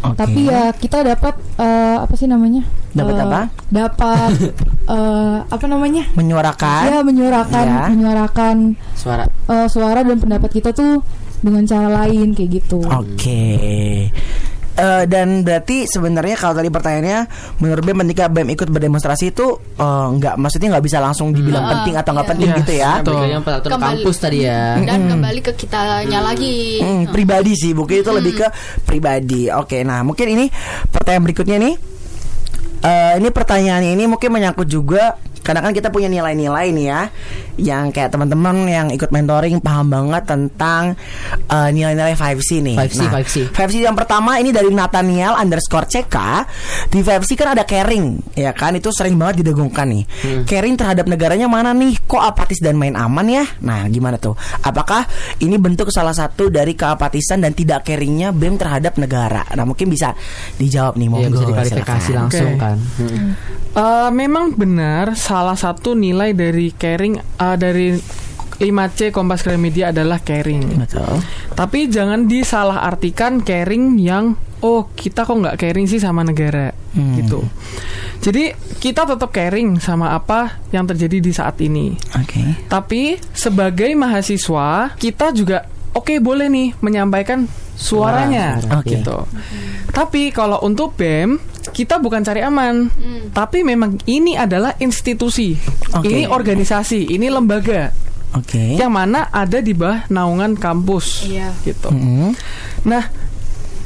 Oke. 0.00 0.14
Tapi 0.14 0.40
ya 0.46 0.70
kita 0.70 1.02
dapat 1.02 1.34
eh, 1.56 1.96
apa 1.98 2.14
sih 2.14 2.24
namanya? 2.24 2.62
Dapat 2.92 3.14
Eh, 3.14 3.22
apa? 3.24 3.40
Dapat 3.68 4.30
eh, 4.94 5.38
apa 5.42 5.64
namanya? 5.66 6.06
Menyuarakan. 6.14 6.82
Ya 6.86 7.00
menyuarakan 7.02 7.64
Ya. 7.64 7.82
menyuarakan 7.88 8.56
Suara. 8.94 9.26
eh, 9.26 9.66
suara 9.66 10.00
dan 10.00 10.16
pendapat 10.16 10.50
kita 10.52 10.70
tuh 10.70 11.02
dengan 11.38 11.62
cara 11.64 11.90
lain 12.02 12.30
kayak 12.30 12.50
gitu. 12.62 12.78
Oke. 12.84 14.10
Eh, 14.78 15.10
dan 15.10 15.42
berarti 15.42 15.90
sebenarnya 15.90 16.38
kalau 16.38 16.54
tadi 16.54 16.70
pertanyaannya 16.70 17.26
menurut 17.58 17.82
BEM 17.82 17.98
ketika 18.06 18.30
BEM 18.30 18.54
ikut 18.54 18.70
berdemonstrasi 18.70 19.34
itu 19.34 19.46
eh, 19.74 20.06
nggak 20.14 20.38
maksudnya 20.38 20.68
nggak 20.70 20.84
bisa 20.86 21.02
langsung 21.02 21.34
dibilang 21.34 21.66
Hmm. 21.66 21.72
penting 21.74 21.94
atau 21.98 22.10
nggak 22.14 22.22
Iya. 22.22 22.32
penting 22.32 22.48
Iya, 22.48 22.58
gitu 22.62 22.72
ya. 22.72 22.92
betul. 23.02 23.22
Yang 23.26 23.42
peraturan 23.42 23.74
Kembali. 23.74 23.90
kampus 23.98 24.16
tadi 24.16 24.38
ya. 24.40 24.62
Dan 24.78 25.00
kembali 25.10 25.40
ke 25.42 25.52
kitanya 25.52 26.20
lagi. 26.22 26.58
Hmm, 26.78 27.02
pribadi 27.10 27.52
sih, 27.52 27.74
mungkin 27.74 27.96
itu 27.98 28.10
lebih 28.14 28.32
ke 28.36 28.46
pribadi. 28.84 29.50
Oke, 29.50 29.82
nah 29.82 30.06
mungkin 30.06 30.26
ini 30.28 30.46
pertanyaan 30.88 31.24
berikutnya 31.26 31.58
nih. 31.58 31.74
Eh, 32.78 33.12
ini 33.18 33.28
pertanyaan 33.28 33.82
ini 33.82 34.06
mungkin 34.06 34.30
menyangkut 34.30 34.70
juga 34.70 35.18
karena 35.48 35.64
kan 35.64 35.72
kita 35.72 35.88
punya 35.88 36.12
nilai-nilai 36.12 36.76
nih 36.76 36.86
ya, 36.92 37.08
yang 37.56 37.88
kayak 37.88 38.12
teman-teman 38.12 38.68
yang 38.68 38.86
ikut 38.92 39.08
mentoring 39.08 39.64
paham 39.64 39.88
banget 39.88 40.28
tentang 40.28 40.92
eh, 41.48 41.70
nilai-nilai 41.72 42.12
5C 42.12 42.60
nih. 42.60 42.76
5C, 42.76 43.00
nah, 43.00 43.12
5C. 43.24 43.36
5C 43.56 43.74
yang 43.80 43.96
pertama 43.96 44.36
ini 44.36 44.52
dari 44.52 44.68
Nathaniel 44.68 45.38
underscore 45.38 45.86
CK 45.88 46.16
Di 46.90 47.00
5C 47.00 47.30
kan 47.38 47.54
ada 47.54 47.62
caring 47.62 48.34
Ya 48.34 48.50
kan 48.50 48.74
itu 48.74 48.90
sering 48.90 49.14
banget 49.14 49.46
didengungkan 49.46 49.86
nih 49.86 50.04
Caring 50.44 50.74
terhadap 50.74 51.06
negaranya 51.06 51.46
mana 51.46 51.70
nih 51.70 51.94
Kok 52.04 52.18
apatis 52.18 52.58
dan 52.58 52.74
main 52.74 52.98
aman 52.98 53.24
ya 53.30 53.44
Nah 53.62 53.86
gimana 53.86 54.18
tuh 54.18 54.34
Apakah 54.66 55.06
ini 55.38 55.54
bentuk 55.56 55.94
salah 55.94 56.12
satu 56.12 56.50
dari 56.50 56.74
keapatisan 56.74 57.38
Dan 57.38 57.54
tidak 57.54 57.86
caringnya 57.86 58.34
BEM 58.34 58.58
terhadap 58.58 58.98
negara 58.98 59.46
Nah 59.54 59.62
mungkin 59.62 59.86
bisa 59.88 60.12
dijawab 60.58 60.98
nih 60.98 61.06
Iya, 61.06 61.12
Monggo 61.14 61.30
bisa 61.38 61.46
diklarifikasi 61.48 62.02
silakan. 62.10 62.20
langsung 62.26 62.50
Oke. 62.52 62.60
kan. 62.60 62.76
Hmm. 62.98 63.28
Eh, 63.78 64.10
memang 64.10 64.44
benar 64.58 65.14
salah 65.38 65.54
satu 65.54 65.94
nilai 65.94 66.34
dari 66.34 66.74
caring 66.74 67.14
eh, 67.16 67.56
dari 67.56 67.94
5C 68.58 69.14
Kompas 69.14 69.46
Gramedia 69.46 69.94
adalah 69.94 70.18
caring. 70.18 70.82
Betul 70.82 71.22
Tapi 71.54 71.86
jangan 71.86 72.26
disalahartikan 72.26 73.38
caring 73.46 73.94
yang 74.02 74.34
oh 74.58 74.90
kita 74.90 75.22
kok 75.22 75.38
nggak 75.38 75.54
caring 75.62 75.86
sih 75.86 76.02
sama 76.02 76.26
negara 76.26 76.74
Hmm. 76.88 77.14
gitu. 77.14 77.46
Jadi 78.18 78.50
kita 78.82 79.06
tetap 79.06 79.30
caring 79.30 79.78
sama 79.78 80.10
apa 80.10 80.58
yang 80.74 80.82
terjadi 80.82 81.22
di 81.22 81.30
saat 81.30 81.54
ini. 81.62 81.94
Oke 82.18 82.66
Tapi 82.66 83.14
sebagai 83.30 83.94
mahasiswa 83.94 84.98
kita 84.98 85.30
juga 85.30 85.70
oke 85.94 86.18
boleh 86.18 86.50
nih 86.50 86.74
menyampaikan 86.82 87.46
suaranya 87.78 88.58
Suara. 88.58 88.82
Oke. 88.82 88.90
gitu. 88.90 89.18
Tapi 89.94 90.34
kalau 90.34 90.58
untuk 90.66 90.98
BEM 90.98 91.38
kita 91.70 92.02
bukan 92.02 92.26
cari 92.26 92.42
aman, 92.42 92.90
tapi 93.30 93.62
memang 93.62 94.02
ini 94.04 94.34
adalah 94.34 94.74
institusi, 94.82 95.54
Oke. 95.94 96.10
ini 96.10 96.26
organisasi, 96.26 97.08
ini 97.08 97.30
lembaga 97.30 97.94
Oke 98.36 98.76
yang 98.76 98.92
mana 98.92 99.30
ada 99.32 99.62
di 99.62 99.72
bawah 99.72 100.04
naungan 100.12 100.58
kampus, 100.58 101.24
Iya. 101.24 101.54
gitu. 101.64 101.88
Mm-mm. 101.88 102.36
Nah, 102.84 103.08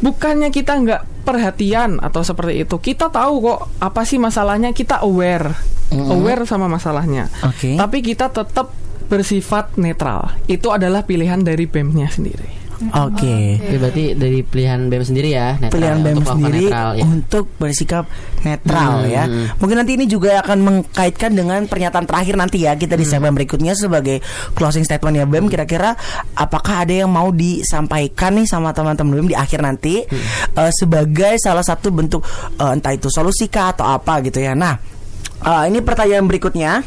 bukannya 0.03 0.51
kita 0.51 0.73
nggak 0.83 1.03
perhatian 1.23 2.03
atau 2.03 2.27
seperti 2.27 2.67
itu, 2.67 2.75
kita 2.83 3.07
tahu 3.07 3.35
kok 3.39 3.61
apa 3.79 4.03
sih 4.03 4.19
masalahnya, 4.19 4.75
kita 4.75 4.99
aware, 5.07 5.55
aware 5.95 6.43
sama 6.43 6.67
masalahnya. 6.67 7.31
Oke. 7.47 7.79
Tapi 7.79 7.99
kita 8.03 8.35
tetap 8.35 8.75
bersifat 9.07 9.77
netral. 9.77 10.33
Itu 10.49 10.73
adalah 10.73 11.05
pilihan 11.05 11.45
dari 11.45 11.69
BEM-nya 11.69 12.09
sendiri. 12.09 12.62
Oke 12.90 13.61
Oke, 13.62 13.77
berarti 13.79 14.05
dari 14.12 14.42
pilihan 14.42 14.90
BEM 14.90 15.05
sendiri 15.05 15.29
ya, 15.31 15.55
netral 15.57 15.73
pilihan 15.73 15.97
ya, 15.97 16.03
BEM 16.03 16.14
untuk 16.16 16.33
sendiri 16.35 16.62
netral 16.66 16.88
ya. 16.92 17.05
untuk 17.05 17.45
bersikap 17.57 18.05
netral 18.42 18.92
Hmm. 18.99 19.09
ya. 19.09 19.25
Mungkin 19.57 19.77
nanti 19.77 19.92
ini 19.95 20.05
juga 20.05 20.42
akan 20.42 20.59
mengkaitkan 20.61 21.31
dengan 21.31 21.61
pernyataan 21.64 22.05
terakhir 22.05 22.35
nanti 22.35 22.64
ya 22.64 22.75
kita 22.75 22.95
di 22.95 23.05
Hmm. 23.05 23.12
segmen 23.12 23.33
berikutnya 23.33 23.73
sebagai 23.73 24.18
closing 24.53 24.83
statement 24.83 25.14
ya 25.14 25.25
BEM 25.25 25.47
kira-kira 25.47 25.95
apakah 26.35 26.83
ada 26.83 26.92
yang 26.92 27.09
mau 27.09 27.31
disampaikan 27.31 28.35
nih 28.35 28.47
sama 28.47 28.71
teman-teman 28.71 29.14
BEM 29.16 29.29
di 29.31 29.37
akhir 29.37 29.61
nanti 29.61 30.03
Hmm. 30.03 30.18
eh, 30.59 30.73
sebagai 30.73 31.38
salah 31.38 31.62
satu 31.62 31.88
bentuk 31.88 32.21
eh, 32.55 32.71
entah 32.71 32.90
itu 32.90 33.07
solusi 33.07 33.47
kah 33.47 33.71
atau 33.71 33.87
apa 33.87 34.18
gitu 34.21 34.38
ya. 34.38 34.53
Nah, 34.53 34.77
eh, 35.40 35.62
ini 35.68 35.79
pertanyaan 35.81 36.27
berikutnya. 36.27 36.83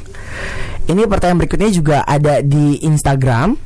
Ini 0.86 1.10
pertanyaan 1.10 1.40
berikutnya 1.40 1.70
juga 1.70 1.98
ada 2.04 2.46
di 2.46 2.78
Instagram. 2.80 3.65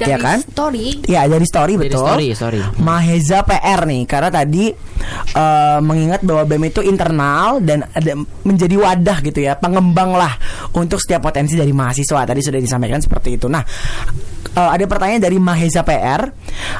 Dari 0.00 0.10
ya 0.10 0.16
kan? 0.16 0.38
story 0.40 1.04
Ya 1.04 1.28
dari 1.28 1.44
story 1.44 1.74
Dari 1.76 1.92
betul. 1.92 2.04
story, 2.08 2.26
story. 2.32 2.60
Maheza 2.80 3.44
PR 3.44 3.84
nih 3.84 4.02
karena 4.08 4.32
tadi 4.32 4.72
eh, 5.36 5.78
mengingat 5.84 6.24
bahwa 6.24 6.48
BEM 6.48 6.72
itu 6.72 6.80
internal 6.80 7.60
dan 7.60 7.84
ada 7.92 8.16
menjadi 8.42 8.74
wadah 8.80 9.18
gitu 9.20 9.44
ya 9.44 9.60
pengembang 9.60 10.16
lah 10.16 10.32
untuk 10.72 10.96
setiap 10.96 11.28
potensi 11.28 11.52
dari 11.52 11.70
mahasiswa 11.70 12.24
tadi 12.24 12.40
sudah 12.40 12.60
disampaikan 12.60 13.04
seperti 13.04 13.36
itu. 13.36 13.46
Nah 13.46 13.60
eh, 14.56 14.70
ada 14.72 14.84
pertanyaan 14.88 15.20
dari 15.20 15.36
Maheza 15.36 15.84
PR 15.84 16.32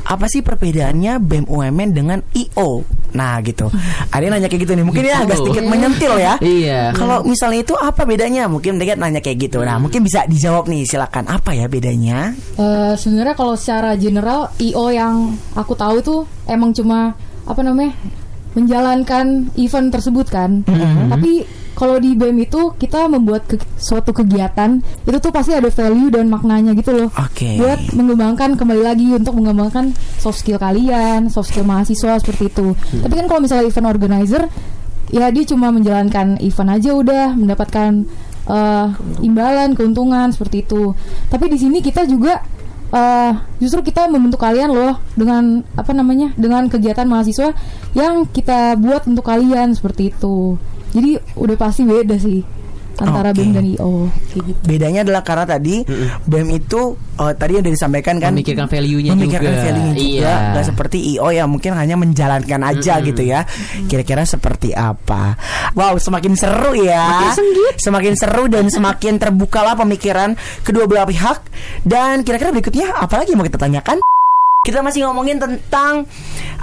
apa 0.09 0.27
sih 0.27 0.41
perbedaannya 0.41 1.21
BEM 1.21 1.45
UMN 1.47 1.91
dengan 1.93 2.19
IO? 2.33 2.83
Nah 3.11 3.43
gitu. 3.43 3.67
Ada 4.11 4.23
yang 4.23 4.39
nanya 4.39 4.47
kayak 4.47 4.63
gitu 4.67 4.73
nih 4.79 4.87
mungkin 4.87 5.03
ya 5.03 5.27
agak 5.27 5.43
sedikit 5.43 5.65
menyentil 5.67 6.15
ya. 6.17 6.35
Iya. 6.61 6.93
Kalau 6.95 7.23
misalnya 7.23 7.63
itu 7.63 7.75
apa 7.75 8.03
bedanya? 8.07 8.47
Mungkin 8.47 8.79
mereka 8.79 8.95
nanya 8.95 9.19
kayak 9.19 9.51
gitu. 9.51 9.59
Nah 9.63 9.79
mungkin 9.79 10.03
bisa 10.03 10.27
dijawab 10.27 10.67
nih 10.67 10.87
silakan 10.87 11.27
apa 11.27 11.55
ya 11.55 11.67
bedanya? 11.67 12.35
Eh, 12.59 12.95
sebenarnya 13.11 13.35
kalau 13.35 13.59
secara 13.59 13.93
general 13.95 14.55
IO 14.57 14.87
yang 14.89 15.15
aku 15.53 15.75
tahu 15.75 15.99
itu 15.99 16.15
emang 16.47 16.71
cuma 16.71 17.19
apa 17.43 17.61
namanya 17.61 17.91
menjalankan 18.51 19.51
event 19.55 19.89
tersebut 19.91 20.27
kan. 20.27 20.63
Tapi 21.09 21.47
kalau 21.73 21.97
di 21.97 22.13
BEM 22.13 22.45
itu 22.45 22.75
kita 22.77 23.07
membuat 23.07 23.47
ke- 23.47 23.63
suatu 23.79 24.11
kegiatan 24.11 24.79
itu 25.01 25.17
tuh 25.17 25.31
pasti 25.31 25.55
ada 25.55 25.71
value 25.71 26.11
dan 26.11 26.27
maknanya 26.27 26.75
gitu 26.75 26.93
loh. 26.93 27.09
Oke. 27.15 27.57
Buat 27.57 27.95
mengembangkan 27.95 28.59
kembali 28.59 28.83
lagi 28.85 29.07
untuk 29.11 29.39
mengembangkan 29.39 29.95
soft 30.19 30.43
skill 30.43 30.59
kalian, 30.59 31.31
soft 31.31 31.51
skill 31.51 31.65
mahasiswa 31.65 32.19
seperti 32.19 32.51
itu. 32.51 32.75
Tapi 32.75 33.15
kan 33.15 33.27
kalau 33.27 33.41
misalnya 33.41 33.65
event 33.65 33.89
organizer 33.89 34.43
ya 35.11 35.31
dia 35.31 35.43
cuma 35.43 35.71
menjalankan 35.71 36.39
event 36.39 36.71
aja 36.71 36.91
udah 36.93 37.27
mendapatkan 37.33 37.91
eh, 38.45 38.87
imbalan, 39.23 39.73
keuntungan 39.73 40.35
seperti 40.35 40.67
itu. 40.67 40.93
Tapi 41.31 41.49
di 41.49 41.57
sini 41.57 41.79
kita 41.81 42.05
juga 42.05 42.43
eh, 42.91 43.33
justru 43.63 43.81
kita 43.87 44.07
membentuk 44.11 44.43
kalian 44.43 44.71
loh 44.71 44.99
dengan 45.19 45.63
apa 45.75 45.91
namanya 45.95 46.35
dengan 46.39 46.67
kegiatan 46.67 47.07
mahasiswa 47.07 47.55
yang 47.95 48.27
kita 48.29 48.79
buat 48.79 49.07
untuk 49.07 49.27
kalian 49.27 49.75
seperti 49.75 50.15
itu. 50.15 50.59
Jadi 50.91 51.23
udah 51.39 51.57
pasti 51.57 51.87
beda 51.87 52.19
sih 52.19 52.60
antara 53.01 53.31
Oke. 53.31 53.41
BEM 53.41 53.51
dan 53.51 53.65
IO 53.67 53.93
kayak 54.29 54.45
gitu. 54.47 54.61
Bedanya 54.65 55.01
adalah 55.03 55.23
karena 55.23 55.45
tadi 55.45 55.77
BEM 56.23 56.49
itu 56.53 56.81
eh, 57.17 57.33
tadi 57.35 57.51
yang 57.57 57.63
udah 57.65 57.75
disampaikan 57.75 58.17
kan 58.17 58.33
Memikirkan 58.33 58.67
value-nya 58.67 59.11
memikirkan 59.13 59.51
juga. 59.51 59.65
value-nya 59.65 59.93
juga 59.93 60.07
Iya. 60.07 60.35
nggak 60.53 60.67
seperti 60.67 60.99
IO 61.11 61.29
yang 61.29 61.49
mungkin 61.49 61.73
hanya 61.73 61.97
menjalankan 61.97 62.61
aja 62.63 62.95
gitu 63.01 63.23
ya. 63.23 63.41
Kira-kira 63.87 64.23
seperti 64.23 64.71
apa? 64.71 65.35
Wow, 65.73 65.97
semakin 65.97 66.33
seru 66.35 66.77
ya. 66.77 67.33
Semakin 67.77 68.15
seru 68.15 68.47
dan 68.47 68.69
semakin 68.69 69.17
terbukalah 69.17 69.75
pemikiran 69.75 70.33
kedua 70.61 70.85
belah 70.85 71.05
pihak. 71.05 71.39
Dan 71.81 72.21
kira-kira 72.21 72.51
berikutnya 72.51 72.93
apa 72.93 73.17
lagi 73.17 73.33
yang 73.33 73.41
mau 73.41 73.49
kita 73.49 73.59
tanyakan? 73.59 73.99
Kita 74.61 74.85
masih 74.85 75.09
ngomongin 75.09 75.41
tentang 75.41 76.05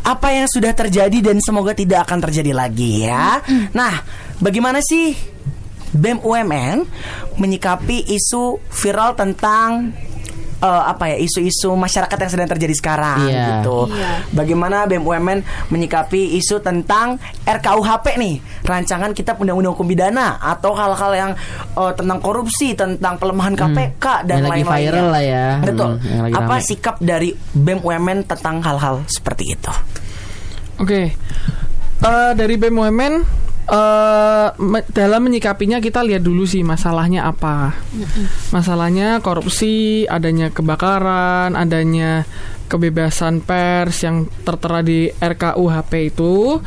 apa 0.06 0.28
yang 0.30 0.45
sudah 0.45 0.69
terjadi 0.71 1.17
dan 1.19 1.41
semoga 1.41 1.73
tidak 1.73 2.06
akan 2.06 2.21
terjadi 2.21 2.54
lagi 2.54 3.04
ya. 3.04 3.41
Nah, 3.73 4.06
bagaimana 4.38 4.80
sih 4.80 5.17
BEM 5.91 6.19
UMN 6.19 6.84
menyikapi 7.36 8.04
isu 8.10 8.60
viral 8.67 9.13
tentang 9.13 9.95
eh, 10.58 10.84
apa 10.84 11.13
ya 11.13 11.17
isu-isu 11.17 11.69
masyarakat 11.71 12.17
yang 12.17 12.32
sedang 12.32 12.50
terjadi 12.50 12.73
sekarang 12.73 13.23
Iya. 13.23 13.62
gitu. 13.62 13.88
Bagaimana 14.32 14.84
BEM 14.84 15.02
UMN 15.02 15.39
menyikapi 15.69 16.36
isu 16.36 16.60
tentang 16.60 17.15
RKUHP 17.43 18.17
nih, 18.17 18.36
rancangan 18.63 19.13
Kitab 19.13 19.38
Undang-Undang 19.38 19.78
Hukum 19.78 19.86
Pidana 19.86 20.36
atau 20.38 20.73
hal-hal 20.73 21.12
yang 21.13 21.32
eh, 21.78 21.93
tentang 21.93 22.19
korupsi, 22.19 22.73
tentang 22.73 23.15
pelemahan 23.15 23.54
KPK 23.54 24.26
dan 24.26 24.41
Yang 24.41 24.50
lagi 24.50 24.52
lain-lainnya. 24.65 24.91
viral 24.91 25.08
lah 25.08 25.23
ya. 25.23 25.47
Betul. 25.62 25.89
Hmm, 26.02 26.36
apa 26.36 26.56
rame. 26.58 26.65
sikap 26.65 26.95
dari 26.97 27.30
BEM 27.54 27.80
UMN 27.80 28.26
tentang 28.26 28.60
hal-hal 28.60 29.06
seperti 29.06 29.54
itu? 29.54 29.71
Oke. 30.78 31.13
Eh, 31.97 32.32
dari 32.34 32.54
BUMN 32.58 33.13
eh 33.17 33.47
me- 34.58 34.88
dalam 34.95 35.21
menyikapinya 35.27 35.84
kita 35.84 35.99
lihat 36.03 36.23
dulu 36.23 36.47
sih 36.47 36.63
masalahnya 36.63 37.27
apa. 37.27 37.75
Masalahnya 38.56 39.19
korupsi, 39.19 40.08
adanya 40.08 40.47
kebakaran, 40.49 41.53
adanya 41.53 42.23
kebebasan 42.67 43.43
pers 43.43 44.03
yang 44.03 44.27
tertera 44.43 44.84
di 44.84 45.12
RKUHP 45.12 45.91
itu 46.12 46.60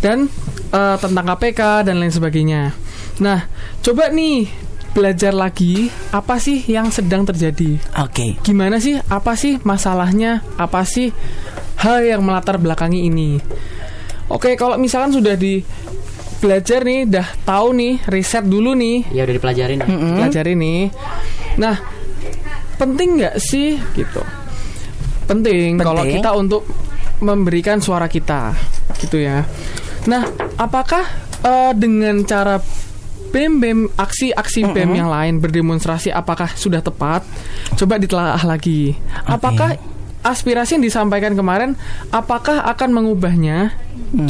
dan 0.00 0.28
eh, 0.72 0.96
tentang 1.00 1.24
KPK 1.36 1.88
dan 1.88 2.00
lain 2.00 2.12
sebagainya. 2.12 2.72
Nah, 3.20 3.48
coba 3.80 4.12
nih 4.12 4.48
belajar 4.96 5.36
lagi 5.36 5.92
apa 6.08 6.40
sih 6.40 6.64
yang 6.72 6.88
sedang 6.88 7.28
terjadi 7.28 7.76
Oke. 8.00 8.40
gimana 8.40 8.80
sih 8.80 8.96
apa 9.12 9.36
sih 9.36 9.60
masalahnya 9.60 10.40
apa 10.56 10.88
sih 10.88 11.12
hal 11.84 12.00
yang 12.00 12.24
melatar 12.24 12.56
belakangi 12.56 13.04
ini 13.04 13.36
oke 14.32 14.56
kalau 14.56 14.80
misalkan 14.80 15.12
sudah 15.12 15.36
di 15.36 15.60
belajar 16.38 16.84
nih 16.84 17.08
dah 17.08 17.28
tahu 17.44 17.68
nih 17.76 17.94
riset 18.08 18.44
dulu 18.44 18.76
nih. 18.76 19.08
Ya 19.12 19.24
udah 19.24 19.34
dipelajarin. 19.36 19.80
pelajari 19.84 20.52
nih. 20.54 20.80
Nah 21.56 21.76
penting 22.76 23.20
nggak 23.22 23.36
sih 23.40 23.80
gitu? 23.96 24.22
Penting, 25.26 25.80
kalau 25.82 26.06
Penting. 26.06 26.22
kita 26.22 26.30
untuk 26.38 26.62
memberikan 27.18 27.82
suara 27.82 28.06
kita 28.06 28.54
gitu 29.02 29.18
ya. 29.18 29.42
Nah 30.06 30.22
apakah 30.60 31.02
eh, 31.42 31.72
dengan 31.74 32.22
cara 32.22 32.60
BEM 33.26 33.52
BEM 33.58 33.80
aksi-aksi 33.98 34.70
BEM 34.70 34.96
yang 34.96 35.10
lain 35.10 35.42
berdemonstrasi 35.42 36.14
apakah 36.14 36.52
sudah 36.54 36.78
tepat? 36.78 37.26
Coba 37.74 37.98
ditelaah 37.98 38.40
lagi. 38.46 38.94
Apakah 39.26 39.74
aspirasi 40.22 40.78
yang 40.78 40.84
disampaikan 40.86 41.34
kemarin 41.34 41.74
apakah 42.14 42.62
akan 42.70 42.94
mengubahnya? 42.94 43.74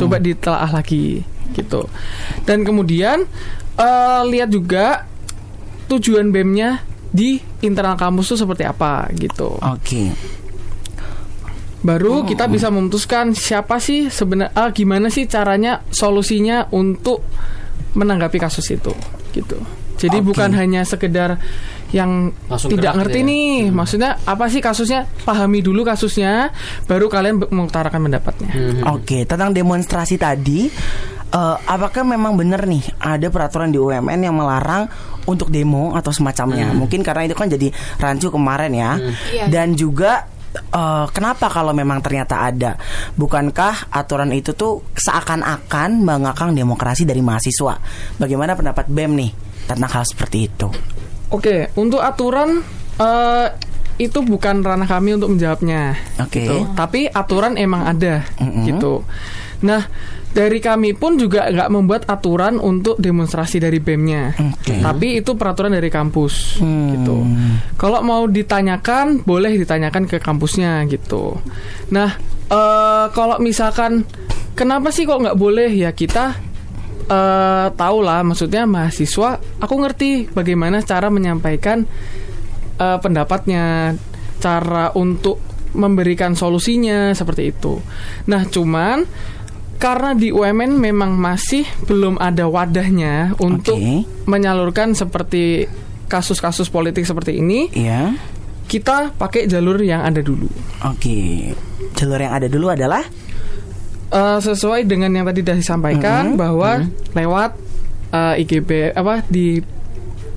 Coba 0.01 0.17
ditelaah 0.17 0.73
lagi 0.73 1.36
gitu. 1.55 1.87
Dan 2.49 2.65
kemudian 2.67 3.27
eh, 3.77 4.23
lihat 4.27 4.51
juga 4.51 5.05
tujuan 5.87 6.35
BEM-nya 6.35 6.83
di 7.11 7.39
internal 7.63 7.95
kampus 7.97 8.35
itu 8.35 8.37
seperti 8.43 8.67
apa 8.67 9.09
gitu. 9.15 9.57
Oke. 9.63 10.13
baru 11.87 12.27
kita 12.27 12.51
bisa 12.51 12.67
memutuskan 12.67 13.31
siapa 13.31 13.79
sih 13.79 14.11
sebenarnya 14.11 14.75
gimana 14.75 15.07
sih 15.07 15.31
caranya 15.31 15.87
solusinya 15.95 16.67
untuk 16.75 17.23
menanggapi 17.95 18.43
kasus 18.43 18.67
itu 18.75 18.91
gitu. 19.31 19.55
Jadi 19.97 20.19
Oke. 20.19 20.35
bukan 20.35 20.51
hanya 20.59 20.83
sekedar 20.83 21.39
yang 21.95 22.35
Langsung 22.51 22.75
tidak 22.75 22.99
ngerti 22.99 23.23
gitu 23.23 23.25
ya. 23.25 23.31
nih 23.31 23.53
maksudnya 23.71 24.11
apa 24.27 24.51
sih 24.51 24.59
kasusnya 24.59 25.07
pahami 25.23 25.63
dulu 25.63 25.87
kasusnya 25.87 26.51
baru 26.91 27.07
kalian 27.07 27.47
mengutarakan 27.49 28.11
pendapatnya. 28.11 28.51
Oke, 28.91 29.23
tentang 29.23 29.55
demonstrasi 29.55 30.19
tadi, 30.19 30.67
eh, 31.33 31.57
apakah 31.67 32.03
memang 32.07 32.39
benar 32.39 32.67
nih 32.67 32.83
ada 33.01 33.27
peraturan 33.31 33.71
di 33.73 33.79
UMN 33.79 34.21
yang 34.27 34.37
melarang 34.37 34.87
untuk 35.27 35.51
demo 35.51 35.95
atau 35.95 36.15
semacamnya? 36.15 36.71
Mungkin 36.75 37.03
karena 37.03 37.27
itu 37.27 37.35
kan 37.35 37.51
jadi 37.51 37.71
rancu 37.99 38.31
kemarin 38.31 38.73
ya. 38.73 38.91
Dan 39.51 39.75
juga 39.75 40.27
eh, 40.57 41.07
kenapa 41.11 41.51
kalau 41.51 41.75
memang 41.75 41.99
ternyata 42.01 42.47
ada? 42.47 42.79
Bukankah 43.19 43.91
aturan 43.91 44.31
itu 44.33 44.55
tuh 44.55 44.83
seakan-akan 44.95 46.03
mengakang 46.03 46.55
demokrasi 46.55 47.03
dari 47.03 47.21
mahasiswa? 47.21 47.75
Bagaimana 48.17 48.55
pendapat 48.55 48.87
BEM 48.87 49.13
nih 49.19 49.31
tentang 49.67 49.91
hal 49.91 50.05
seperti 50.07 50.47
itu? 50.47 50.69
Oke, 51.35 51.75
untuk 51.75 51.99
aturan 51.99 52.63
eh, 53.03 53.49
itu 53.97 54.21
bukan 54.21 54.61
ranah 54.61 54.85
kami 54.85 55.17
untuk 55.17 55.33
menjawabnya. 55.33 55.97
Oke. 56.21 56.45
gitu. 56.45 56.69
Tapi 56.77 57.09
aturan 57.09 57.57
emang 57.57 57.89
ada 57.89 58.25
Mm-mm. 58.37 58.69
gitu. 58.69 59.01
Nah, 59.65 59.89
dari 60.37 60.61
kami 60.61 60.93
pun 60.93 61.17
juga 61.17 61.49
nggak 61.49 61.73
membuat 61.73 62.03
aturan 62.13 62.61
untuk 62.61 63.01
demonstrasi 63.01 63.57
dari 63.57 63.81
BEM-nya. 63.81 64.37
Oke. 64.37 64.85
Tapi 64.85 65.25
itu 65.25 65.33
peraturan 65.33 65.73
dari 65.73 65.89
kampus 65.89 66.61
Hmm. 66.61 66.93
gitu. 66.93 67.25
Kalau 67.81 68.05
mau 68.05 68.29
ditanyakan, 68.29 69.25
boleh 69.25 69.57
ditanyakan 69.57 70.05
ke 70.05 70.21
kampusnya 70.21 70.85
gitu. 70.93 71.41
Nah, 71.89 72.21
eh, 72.53 73.07
kalau 73.17 73.41
misalkan 73.41 74.05
kenapa 74.53 74.93
sih 74.93 75.09
kok 75.09 75.25
nggak 75.25 75.41
boleh 75.41 75.73
ya 75.73 75.97
kita 75.97 76.37
eh 77.07 77.67
tahu 77.71 78.03
lah 78.03 78.27
maksudnya 78.27 78.67
mahasiswa 78.67 79.39
aku 79.63 79.75
ngerti 79.79 80.27
bagaimana 80.35 80.83
cara 80.83 81.07
menyampaikan 81.07 81.87
eh, 82.77 82.99
pendapatnya 82.99 83.95
cara 84.43 84.91
untuk 84.99 85.39
memberikan 85.79 86.35
solusinya 86.35 87.15
seperti 87.15 87.55
itu 87.55 87.79
nah 88.27 88.43
cuman 88.43 89.07
karena 89.77 90.17
di 90.17 90.33
UMN 90.33 90.81
memang 90.81 91.15
masih 91.15 91.69
belum 91.85 92.17
ada 92.17 92.49
wadahnya 92.49 93.37
untuk 93.39 93.77
Oke. 93.77 94.09
menyalurkan 94.25 94.97
seperti 94.97 95.69
kasus-kasus 96.07 96.73
politik 96.73 97.05
seperti 97.05 97.39
ini 97.39 97.69
Iya. 97.73 98.17
kita 98.67 99.13
pakai 99.15 99.47
jalur 99.47 99.77
yang 99.81 100.03
ada 100.03 100.23
dulu 100.23 100.49
Oke. 100.83 101.53
Jalur 101.97 102.19
yang 102.21 102.35
ada 102.35 102.49
dulu 102.49 102.73
adalah 102.73 103.05
Eh, 104.07 104.39
sesuai 104.39 104.87
dengan 104.87 105.11
yang 105.11 105.27
tadi 105.27 105.43
sudah 105.43 105.59
disampaikan 105.59 106.39
bahwa 106.39 106.87
lewat 107.11 107.59
eh, 108.15 108.43
IGB 108.47 108.95
apa 108.95 109.27
di 109.27 109.59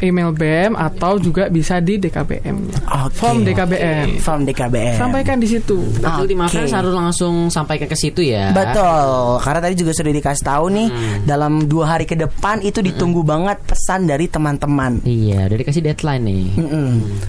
email 0.01 0.31
BM 0.33 0.73
atau 0.75 1.19
juga 1.19 1.47
bisa 1.47 1.79
di 1.83 1.99
DKBM-nya. 1.99 2.77
Oke. 3.07 3.15
Form 3.19 3.43
DKBM. 3.43 4.19
Form 4.19 4.41
DKBM. 4.47 4.97
Sampaikan 4.97 5.37
di 5.39 5.47
situ. 5.47 5.77
Ultima. 6.03 6.47
Friends 6.49 6.73
harus 6.73 6.93
langsung 6.93 7.51
sampaikan 7.51 7.87
ke 7.87 7.97
situ 7.97 8.23
ya. 8.23 8.51
Betul, 8.51 9.39
karena 9.43 9.59
tadi 9.63 9.75
juga 9.77 9.91
sudah 9.95 10.11
dikasih 10.11 10.45
tahu 10.45 10.65
nih 10.71 10.87
dalam 11.23 11.65
dua 11.67 11.95
hari 11.95 12.05
ke 12.09 12.15
depan 12.15 12.61
itu 12.63 12.79
ditunggu 12.83 13.21
banget 13.23 13.61
pesan 13.63 14.09
dari 14.09 14.25
teman-teman. 14.27 15.03
Iya, 15.03 15.47
udah 15.51 15.57
dikasih 15.57 15.83
deadline 15.83 16.23
nih. 16.25 16.45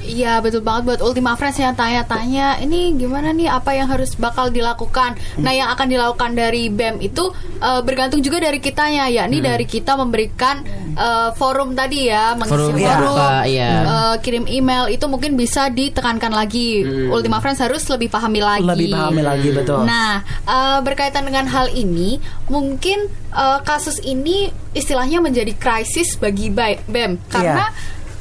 Iya 0.05 0.41
betul 0.45 0.65
banget 0.65 0.83
buat 0.87 1.01
Ultima 1.05 1.35
Friends 1.37 1.61
yang 1.61 1.75
tanya-tanya 1.77 2.61
ini 2.61 2.95
gimana 2.97 3.33
nih 3.33 3.49
apa 3.49 3.73
yang 3.77 3.89
harus 3.89 4.15
bakal 4.17 4.51
dilakukan. 4.53 5.17
Nah 5.41 5.53
yang 5.55 5.69
akan 5.73 5.87
dilakukan 5.87 6.31
dari 6.37 6.69
BEM 6.69 7.01
itu 7.01 7.31
eh, 7.61 7.81
bergantung 7.85 8.21
juga 8.21 8.43
dari 8.43 8.59
kitanya 8.61 9.09
yakni 9.09 9.41
dari 9.41 9.65
kita 9.65 9.97
memberikan 9.97 10.63
eh, 10.95 11.31
forum 11.35 11.73
tadi 11.73 12.11
ya 12.11 12.37
mengisi 12.37 12.60
Forum 12.69 12.77
iya. 12.77 12.95
apa, 13.01 13.29
iya. 13.49 13.71
eh, 13.81 14.17
kirim 14.21 14.45
email 14.45 14.85
itu 14.93 15.05
mungkin 15.09 15.33
bisa 15.39 15.73
ditekankan 15.73 16.33
lagi. 16.35 16.85
Ultima 17.09 17.41
Friends 17.41 17.63
harus 17.65 17.83
lebih 17.89 18.13
pahami 18.13 18.45
lagi. 18.45 18.67
Lebih 18.67 18.93
pahami 18.93 19.23
lagi 19.25 19.49
betul. 19.55 19.81
Nah, 19.89 20.21
eh, 20.45 20.79
berkaitan 20.85 21.25
dengan 21.25 21.49
hal 21.49 21.73
ini, 21.73 22.21
mungkin 22.53 23.09
eh, 23.33 23.59
kasus 23.65 24.03
ini 24.05 24.53
istilahnya 24.77 25.25
menjadi 25.25 25.57
krisis 25.57 26.21
bagi 26.21 26.53
Ba- 26.53 26.83
BEM 26.85 27.19
karena 27.33 27.73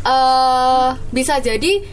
eh, 0.06 0.89
bisa 1.12 1.38
jadi 1.43 1.84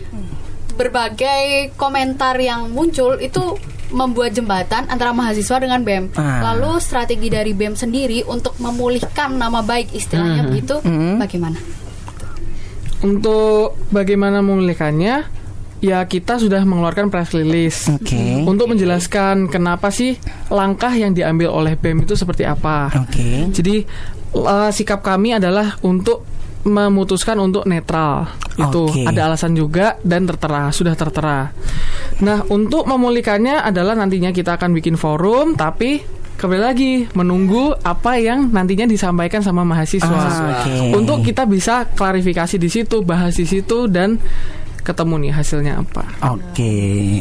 berbagai 0.76 1.72
komentar 1.80 2.36
yang 2.36 2.68
muncul 2.68 3.16
itu 3.16 3.56
membuat 3.90 4.34
jembatan 4.34 4.84
antara 4.90 5.14
mahasiswa 5.14 5.56
dengan 5.62 5.80
BEM. 5.86 6.12
Ah. 6.18 6.52
Lalu 6.52 6.82
strategi 6.82 7.30
dari 7.30 7.54
BEM 7.54 7.78
sendiri 7.78 8.26
untuk 8.26 8.58
memulihkan 8.58 9.38
nama 9.38 9.62
baik 9.62 9.94
istilahnya 9.94 10.42
begitu, 10.50 10.82
bagaimana? 11.16 11.58
Untuk 13.04 13.76
bagaimana 13.92 14.40
memulihkannya, 14.40 15.28
ya 15.84 15.98
kita 16.08 16.40
sudah 16.40 16.64
mengeluarkan 16.64 17.12
press 17.12 17.36
release 17.36 17.92
Oke. 17.92 18.42
untuk 18.48 18.72
menjelaskan 18.72 19.52
kenapa 19.52 19.92
sih 19.92 20.16
langkah 20.48 20.92
yang 20.96 21.12
diambil 21.12 21.52
oleh 21.52 21.76
BEM 21.76 22.08
itu 22.08 22.16
seperti 22.16 22.48
apa. 22.48 22.88
Oke. 22.96 23.52
Jadi 23.52 23.84
eh, 24.32 24.70
sikap 24.72 25.04
kami 25.04 25.36
adalah 25.36 25.76
untuk 25.84 26.24
memutuskan 26.66 27.38
untuk 27.38 27.62
netral. 27.64 28.26
Itu 28.58 28.90
ada 29.06 29.30
alasan 29.30 29.54
juga 29.54 30.00
dan 30.02 30.26
tertera, 30.26 30.74
sudah 30.74 30.98
tertera. 30.98 31.54
Nah, 32.26 32.42
untuk 32.50 32.88
memulihkannya 32.88 33.62
adalah 33.62 33.94
nantinya 33.94 34.34
kita 34.34 34.58
akan 34.58 34.74
bikin 34.74 34.98
forum 34.98 35.54
tapi 35.54 36.02
kembali 36.36 36.62
lagi 36.62 36.92
menunggu 37.16 37.72
apa 37.80 38.20
yang 38.20 38.52
nantinya 38.52 38.84
disampaikan 38.84 39.40
sama 39.40 39.64
mahasiswa. 39.64 40.04
Ah, 40.04 40.60
oke. 40.60 40.92
Untuk 40.92 41.24
kita 41.24 41.48
bisa 41.48 41.88
klarifikasi 41.88 42.60
di 42.60 42.68
situ, 42.68 43.00
bahas 43.00 43.40
di 43.40 43.48
situ 43.48 43.88
dan 43.88 44.20
ketemu 44.84 45.26
nih 45.26 45.32
hasilnya 45.32 45.80
apa. 45.80 46.04
Oke. 46.36 46.72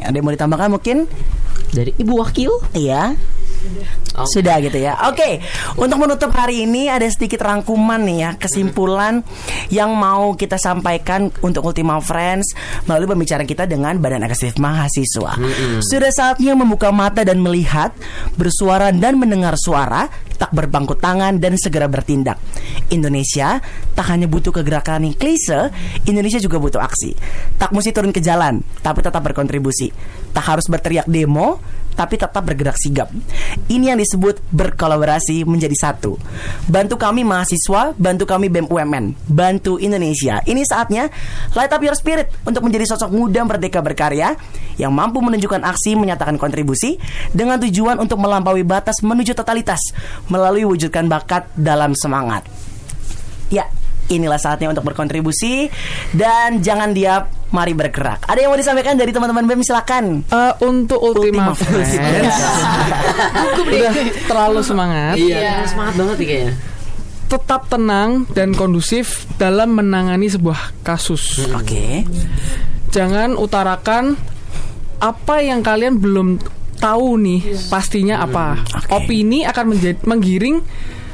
Ada 0.04 0.14
yang 0.14 0.26
mau 0.28 0.36
ditambahkan 0.36 0.70
mungkin? 0.70 1.08
Dari 1.72 1.96
Ibu 1.96 2.14
Wakil. 2.20 2.52
Iya. 2.76 3.16
Oh. 4.16 4.24
Sudah 4.30 4.64
gitu 4.64 4.80
ya. 4.80 4.96
Oke, 5.12 5.44
untuk 5.76 6.00
menutup 6.00 6.32
hari 6.32 6.64
ini 6.64 6.88
ada 6.88 7.04
sedikit 7.12 7.44
rangkuman 7.44 8.00
nih 8.00 8.18
ya, 8.24 8.30
kesimpulan 8.40 9.26
yang 9.68 9.92
mau 9.92 10.34
kita 10.40 10.56
sampaikan 10.56 11.28
untuk 11.44 11.68
Ultima 11.68 12.00
Friends 12.00 12.56
melalui 12.88 13.12
pembicaraan 13.12 13.48
kita 13.48 13.68
dengan 13.68 14.00
Badan 14.00 14.24
Eksekutif 14.24 14.62
Mahasiswa. 14.62 15.36
Sudah 15.84 16.12
saatnya 16.16 16.56
membuka 16.56 16.96
mata 16.96 17.28
dan 17.28 17.44
melihat, 17.44 17.92
bersuara 18.40 18.96
dan 18.96 19.20
mendengar 19.20 19.60
suara, 19.60 20.08
tak 20.36 20.52
berpangku 20.52 21.00
tangan 21.00 21.40
dan 21.40 21.56
segera 21.56 21.88
bertindak. 21.88 22.36
Indonesia 22.92 23.64
tak 23.96 24.06
hanya 24.12 24.28
butuh 24.28 24.52
kegerakan 24.52 25.08
yang 25.08 25.16
klise, 25.16 25.72
Indonesia 26.08 26.40
juga 26.40 26.60
butuh 26.60 26.84
aksi. 26.84 27.16
Tak 27.56 27.72
mesti 27.72 27.96
turun 27.96 28.12
ke 28.12 28.20
jalan, 28.20 28.60
tapi 28.84 29.00
tetap 29.00 29.24
berkontribusi. 29.24 29.92
Tak 30.36 30.44
harus 30.44 30.68
berteriak 30.68 31.08
demo, 31.08 31.64
tapi 31.96 32.20
tetap 32.20 32.44
bergerak 32.44 32.76
sigap. 32.76 33.10
Ini 33.72 33.96
yang 33.96 34.00
disebut 34.00 34.44
berkolaborasi 34.52 35.48
menjadi 35.48 35.74
satu. 35.74 36.20
Bantu 36.68 37.00
kami 37.00 37.24
mahasiswa, 37.24 37.96
bantu 37.96 38.28
kami 38.28 38.52
BEM 38.52 38.68
UMN, 38.68 39.16
bantu 39.32 39.80
Indonesia. 39.80 40.44
Ini 40.44 40.62
saatnya 40.68 41.08
light 41.56 41.72
up 41.72 41.82
your 41.82 41.96
spirit 41.96 42.30
untuk 42.44 42.62
menjadi 42.62 42.86
sosok 42.94 43.10
muda 43.16 43.42
merdeka 43.48 43.80
berkarya 43.80 44.36
yang 44.76 44.92
mampu 44.92 45.24
menunjukkan 45.24 45.64
aksi 45.64 45.96
menyatakan 45.96 46.36
kontribusi 46.36 47.00
dengan 47.32 47.58
tujuan 47.64 47.98
untuk 47.98 48.20
melampaui 48.20 48.68
batas 48.68 49.00
menuju 49.00 49.32
totalitas 49.34 49.80
melalui 50.28 50.68
wujudkan 50.68 51.08
bakat 51.08 51.48
dalam 51.56 51.96
semangat. 51.96 52.44
Ya, 53.48 53.70
inilah 54.10 54.38
saatnya 54.42 54.70
untuk 54.74 54.86
berkontribusi 54.86 55.70
dan 56.14 56.62
jangan 56.62 56.92
diam, 56.94 57.26
mari 57.56 57.72
bergerak. 57.72 58.28
Ada 58.28 58.44
yang 58.44 58.52
mau 58.52 58.60
disampaikan 58.60 59.00
dari 59.00 59.16
teman-teman 59.16 59.48
BEM 59.48 59.64
silakan. 59.64 60.28
Eh, 60.28 60.54
untuk 60.68 61.00
Ultima, 61.00 61.56
Ultima 61.56 61.56
Friends, 61.56 61.96
Friends. 61.96 62.38
udah 63.64 63.94
terlalu 64.28 64.60
semangat. 64.60 65.16
Iya, 65.16 65.64
semangat 65.64 65.94
banget 65.96 66.16
nih 66.20 66.28
kayaknya. 66.28 66.54
Tetap 67.26 67.62
tenang 67.72 68.28
dan 68.36 68.52
kondusif 68.52 69.24
dalam 69.40 69.80
menangani 69.80 70.28
sebuah 70.28 70.84
kasus. 70.84 71.48
Oke. 71.56 72.04
Jangan 72.92 73.40
utarakan 73.40 74.20
apa 75.00 75.36
yang 75.40 75.64
kalian 75.64 75.98
belum 76.00 76.28
tahu 76.78 77.18
nih 77.18 77.42
pastinya 77.72 78.22
apa. 78.22 78.62
Oke. 78.62 78.92
Opini 78.92 79.48
akan 79.48 79.66
menjadi 79.74 80.00
menggiring 80.04 80.62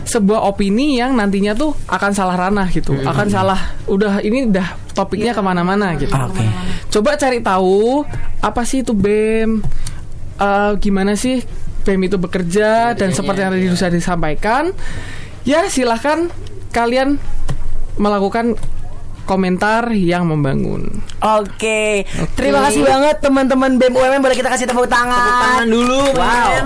sebuah 0.05 0.43
opini 0.47 0.99
yang 0.99 1.15
nantinya 1.15 1.53
tuh 1.53 1.77
akan 1.87 2.11
salah 2.11 2.35
ranah 2.35 2.67
gitu, 2.73 2.97
akan 3.01 3.27
salah. 3.29 3.59
Udah 3.85 4.19
ini 4.21 4.49
udah 4.49 4.93
topiknya 4.97 5.31
ke 5.31 5.41
mana-mana 5.43 5.95
gitu. 5.95 6.11
Oke. 6.11 6.43
Coba 6.91 7.15
cari 7.15 7.39
tahu 7.39 8.03
apa 8.43 8.61
sih 8.67 8.83
itu 8.83 8.91
BEM, 8.91 9.61
Eh, 10.41 10.71
gimana 10.81 11.13
sih 11.13 11.45
BEM 11.85 12.09
itu 12.09 12.17
bekerja 12.17 12.97
dan 12.97 13.13
seperti 13.13 13.45
yang 13.45 13.53
tadi 13.53 13.69
sudah 13.69 13.93
disampaikan. 13.93 14.73
Ya 15.45 15.69
silahkan 15.69 16.33
kalian 16.73 17.21
melakukan 18.01 18.57
komentar 19.23 19.89
yang 19.91 20.27
membangun. 20.27 20.87
Oke. 21.21 22.03
Terima 22.33 22.65
kasih 22.67 22.83
banget 22.83 23.21
teman-teman 23.21 23.77
BEM 23.77 23.93
UMN 23.93 24.21
boleh 24.21 24.35
kita 24.35 24.49
kasih 24.49 24.65
tepuk 24.65 24.87
tangan. 24.87 25.15
Tepuk 25.15 25.37
tangan 25.41 25.67
dulu, 25.69 26.01
Wow. 26.15 26.21
men. 26.21 26.65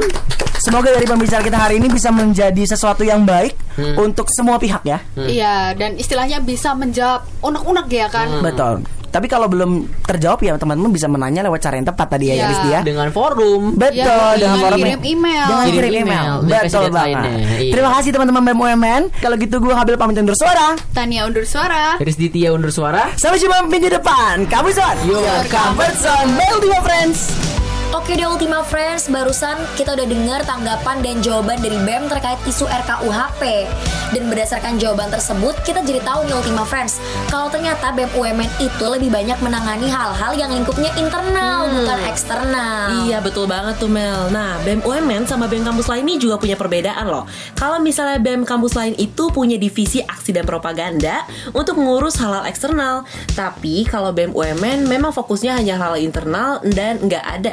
Semoga 0.56 0.89
dari 0.89 1.06
pembicara 1.06 1.46
kita 1.46 1.58
hari 1.62 1.78
ini 1.78 1.91
bisa 1.91 2.10
menjadi 2.10 2.63
sesuatu 2.65 3.06
yang 3.06 3.22
baik 3.22 3.54
untuk 4.00 4.26
semua 4.32 4.58
pihak 4.58 4.82
ya. 4.82 4.98
Iya, 5.13 5.76
dan 5.78 5.94
istilahnya 5.94 6.41
bisa 6.41 6.74
menjawab 6.74 7.28
unek-unek 7.44 7.88
ya 7.91 8.08
kan. 8.10 8.41
Betul. 8.41 8.82
Tapi 9.08 9.26
kalau 9.26 9.48
belum 9.48 9.72
terjawab 10.04 10.39
ya 10.39 10.54
teman-teman 10.56 10.91
bisa 10.91 11.08
menanya 11.08 11.41
lewat 11.44 11.60
cara 11.60 11.76
yang 11.76 11.88
tepat 11.88 12.08
tadi 12.10 12.26
ya, 12.30 12.34
Iya. 12.34 12.41
Yaris 12.44 12.60
dia. 12.63 12.80
Dengan 12.84 13.08
forum. 13.10 13.74
Betul, 13.74 13.96
Ya, 13.96 14.06
dengan 14.06 14.36
dengan 14.38 14.58
forum 14.60 14.78
kirim 14.80 15.02
email. 15.04 15.46
Dengan 15.46 15.65
Kirim 15.65 15.78
kirim 15.82 16.06
email. 16.06 16.34
Betul 16.44 16.86
banget. 16.89 17.32
iya. 17.60 17.72
Terima 17.72 17.89
kasih 17.96 18.10
teman-teman 18.12 18.41
BEM 18.44 18.60
UMN. 18.60 19.02
Kalau 19.18 19.36
gitu 19.36 19.56
gue 19.58 19.74
ngambil 19.74 19.96
pamit 19.96 20.15
undur 20.18 20.38
suara. 20.38 20.68
Tania 20.91 21.26
undur 21.26 21.46
suara. 21.46 21.96
Dari 21.98 22.12
Ditya 22.12 22.52
undur 22.52 22.72
suara. 22.72 23.12
Sampai 23.15 23.39
jumpa 23.39 23.65
minggu 23.65 23.89
depan. 23.89 24.46
Kamu 24.46 24.70
Zon. 24.72 24.96
Your 25.06 25.24
comfort 25.48 25.96
zone. 25.96 26.30
Bel 26.36 26.52
Ultima 26.56 26.80
Friends. 26.84 27.55
Oke 27.95 28.19
deh 28.19 28.27
Ultima 28.27 28.60
Friends, 28.60 29.08
barusan 29.08 29.55
kita 29.79 29.95
udah 29.95 30.03
dengar 30.03 30.43
tanggapan 30.43 30.99
dan 30.99 31.23
jawaban 31.23 31.63
dari 31.63 31.79
BEM 31.79 32.12
terkait 32.12 32.36
isu 32.43 32.67
RKUHP. 32.67 33.71
Dan 34.12 34.27
berdasarkan 34.27 34.75
jawaban 34.75 35.08
tersebut, 35.08 35.55
kita 35.63 35.79
jadi 35.79 36.03
tahu 36.03 36.27
nih 36.27 36.36
Ultima 36.36 36.67
Friends, 36.67 36.99
kalau 37.31 37.47
ternyata 37.47 37.95
BEM 37.95 38.12
UMN 38.12 38.51
itu 38.60 38.84
lebih 38.84 39.08
banyak 39.08 39.39
menangani 39.39 39.88
hal-hal 39.88 40.36
yang 40.36 40.51
lingkupnya 40.51 40.91
internal, 40.99 41.71
bukan 41.71 41.99
eksternal. 42.12 43.08
Iya 43.08 43.23
betul 43.23 43.45
banget 43.45 43.77
tuh 43.77 43.91
Mel 43.91 44.27
Nah 44.34 44.58
BEM 44.63 44.81
UMN 44.81 45.29
sama 45.29 45.45
BEM 45.45 45.62
kampus 45.67 45.88
lain 45.88 46.03
ini 46.10 46.15
juga 46.17 46.41
punya 46.41 46.58
perbedaan 46.58 47.05
loh 47.05 47.29
Kalau 47.53 47.77
misalnya 47.77 48.17
BEM 48.17 48.47
kampus 48.47 48.73
lain 48.73 48.93
itu 48.97 49.29
punya 49.29 49.55
divisi 49.55 50.01
aksi 50.01 50.34
dan 50.34 50.47
propaganda 50.47 51.23
Untuk 51.53 51.77
mengurus 51.77 52.17
hal-hal 52.17 52.45
eksternal 52.49 53.05
Tapi 53.34 53.86
kalau 53.86 54.12
BEM 54.15 54.34
UMN 54.34 54.89
memang 54.89 55.13
fokusnya 55.13 55.58
hanya 55.60 55.77
hal 55.77 55.95
internal 56.01 56.62
Dan 56.65 57.03
nggak 57.05 57.23
ada 57.41 57.51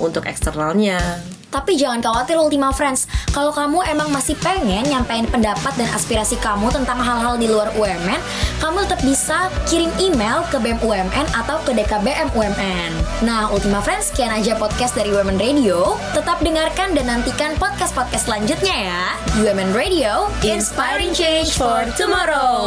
untuk 0.00 0.24
eksternalnya 0.24 0.98
Tapi 1.54 1.78
jangan 1.78 2.02
khawatir 2.02 2.34
Ultima 2.34 2.74
Friends, 2.74 3.06
kalau 3.30 3.54
kamu 3.54 3.86
emang 3.86 4.10
masih 4.10 4.34
pengen 4.42 4.82
nyampein 4.90 5.22
pendapat 5.30 5.70
dan 5.78 5.86
aspirasi 5.94 6.34
kamu 6.42 6.66
tentang 6.74 6.98
hal-hal 6.98 7.38
di 7.38 7.46
luar 7.46 7.70
UMN, 7.78 8.18
kamu 8.58 8.82
tetap 8.82 8.98
bisa 9.06 9.46
kirim 9.70 9.86
email 10.02 10.42
ke 10.50 10.58
BEM 10.58 10.82
UMN 10.82 11.26
atau 11.30 11.62
ke 11.62 11.70
DKBM 11.70 12.34
UMN. 12.34 12.90
Nah, 13.22 13.54
Ultima 13.54 13.78
Friends, 13.78 14.10
sekian 14.10 14.34
aja 14.34 14.58
podcast 14.58 14.98
dari 14.98 15.14
UMN 15.14 15.38
Radio. 15.38 15.94
Tetap 16.10 16.42
dengarkan 16.42 16.98
dan 16.98 17.06
nantikan 17.06 17.54
podcast-podcast 17.54 18.26
selanjutnya 18.26 18.74
ya. 18.90 19.02
UMN 19.38 19.70
Radio, 19.78 20.26
inspiring 20.42 21.14
change 21.14 21.54
for 21.54 21.86
tomorrow. 21.94 22.66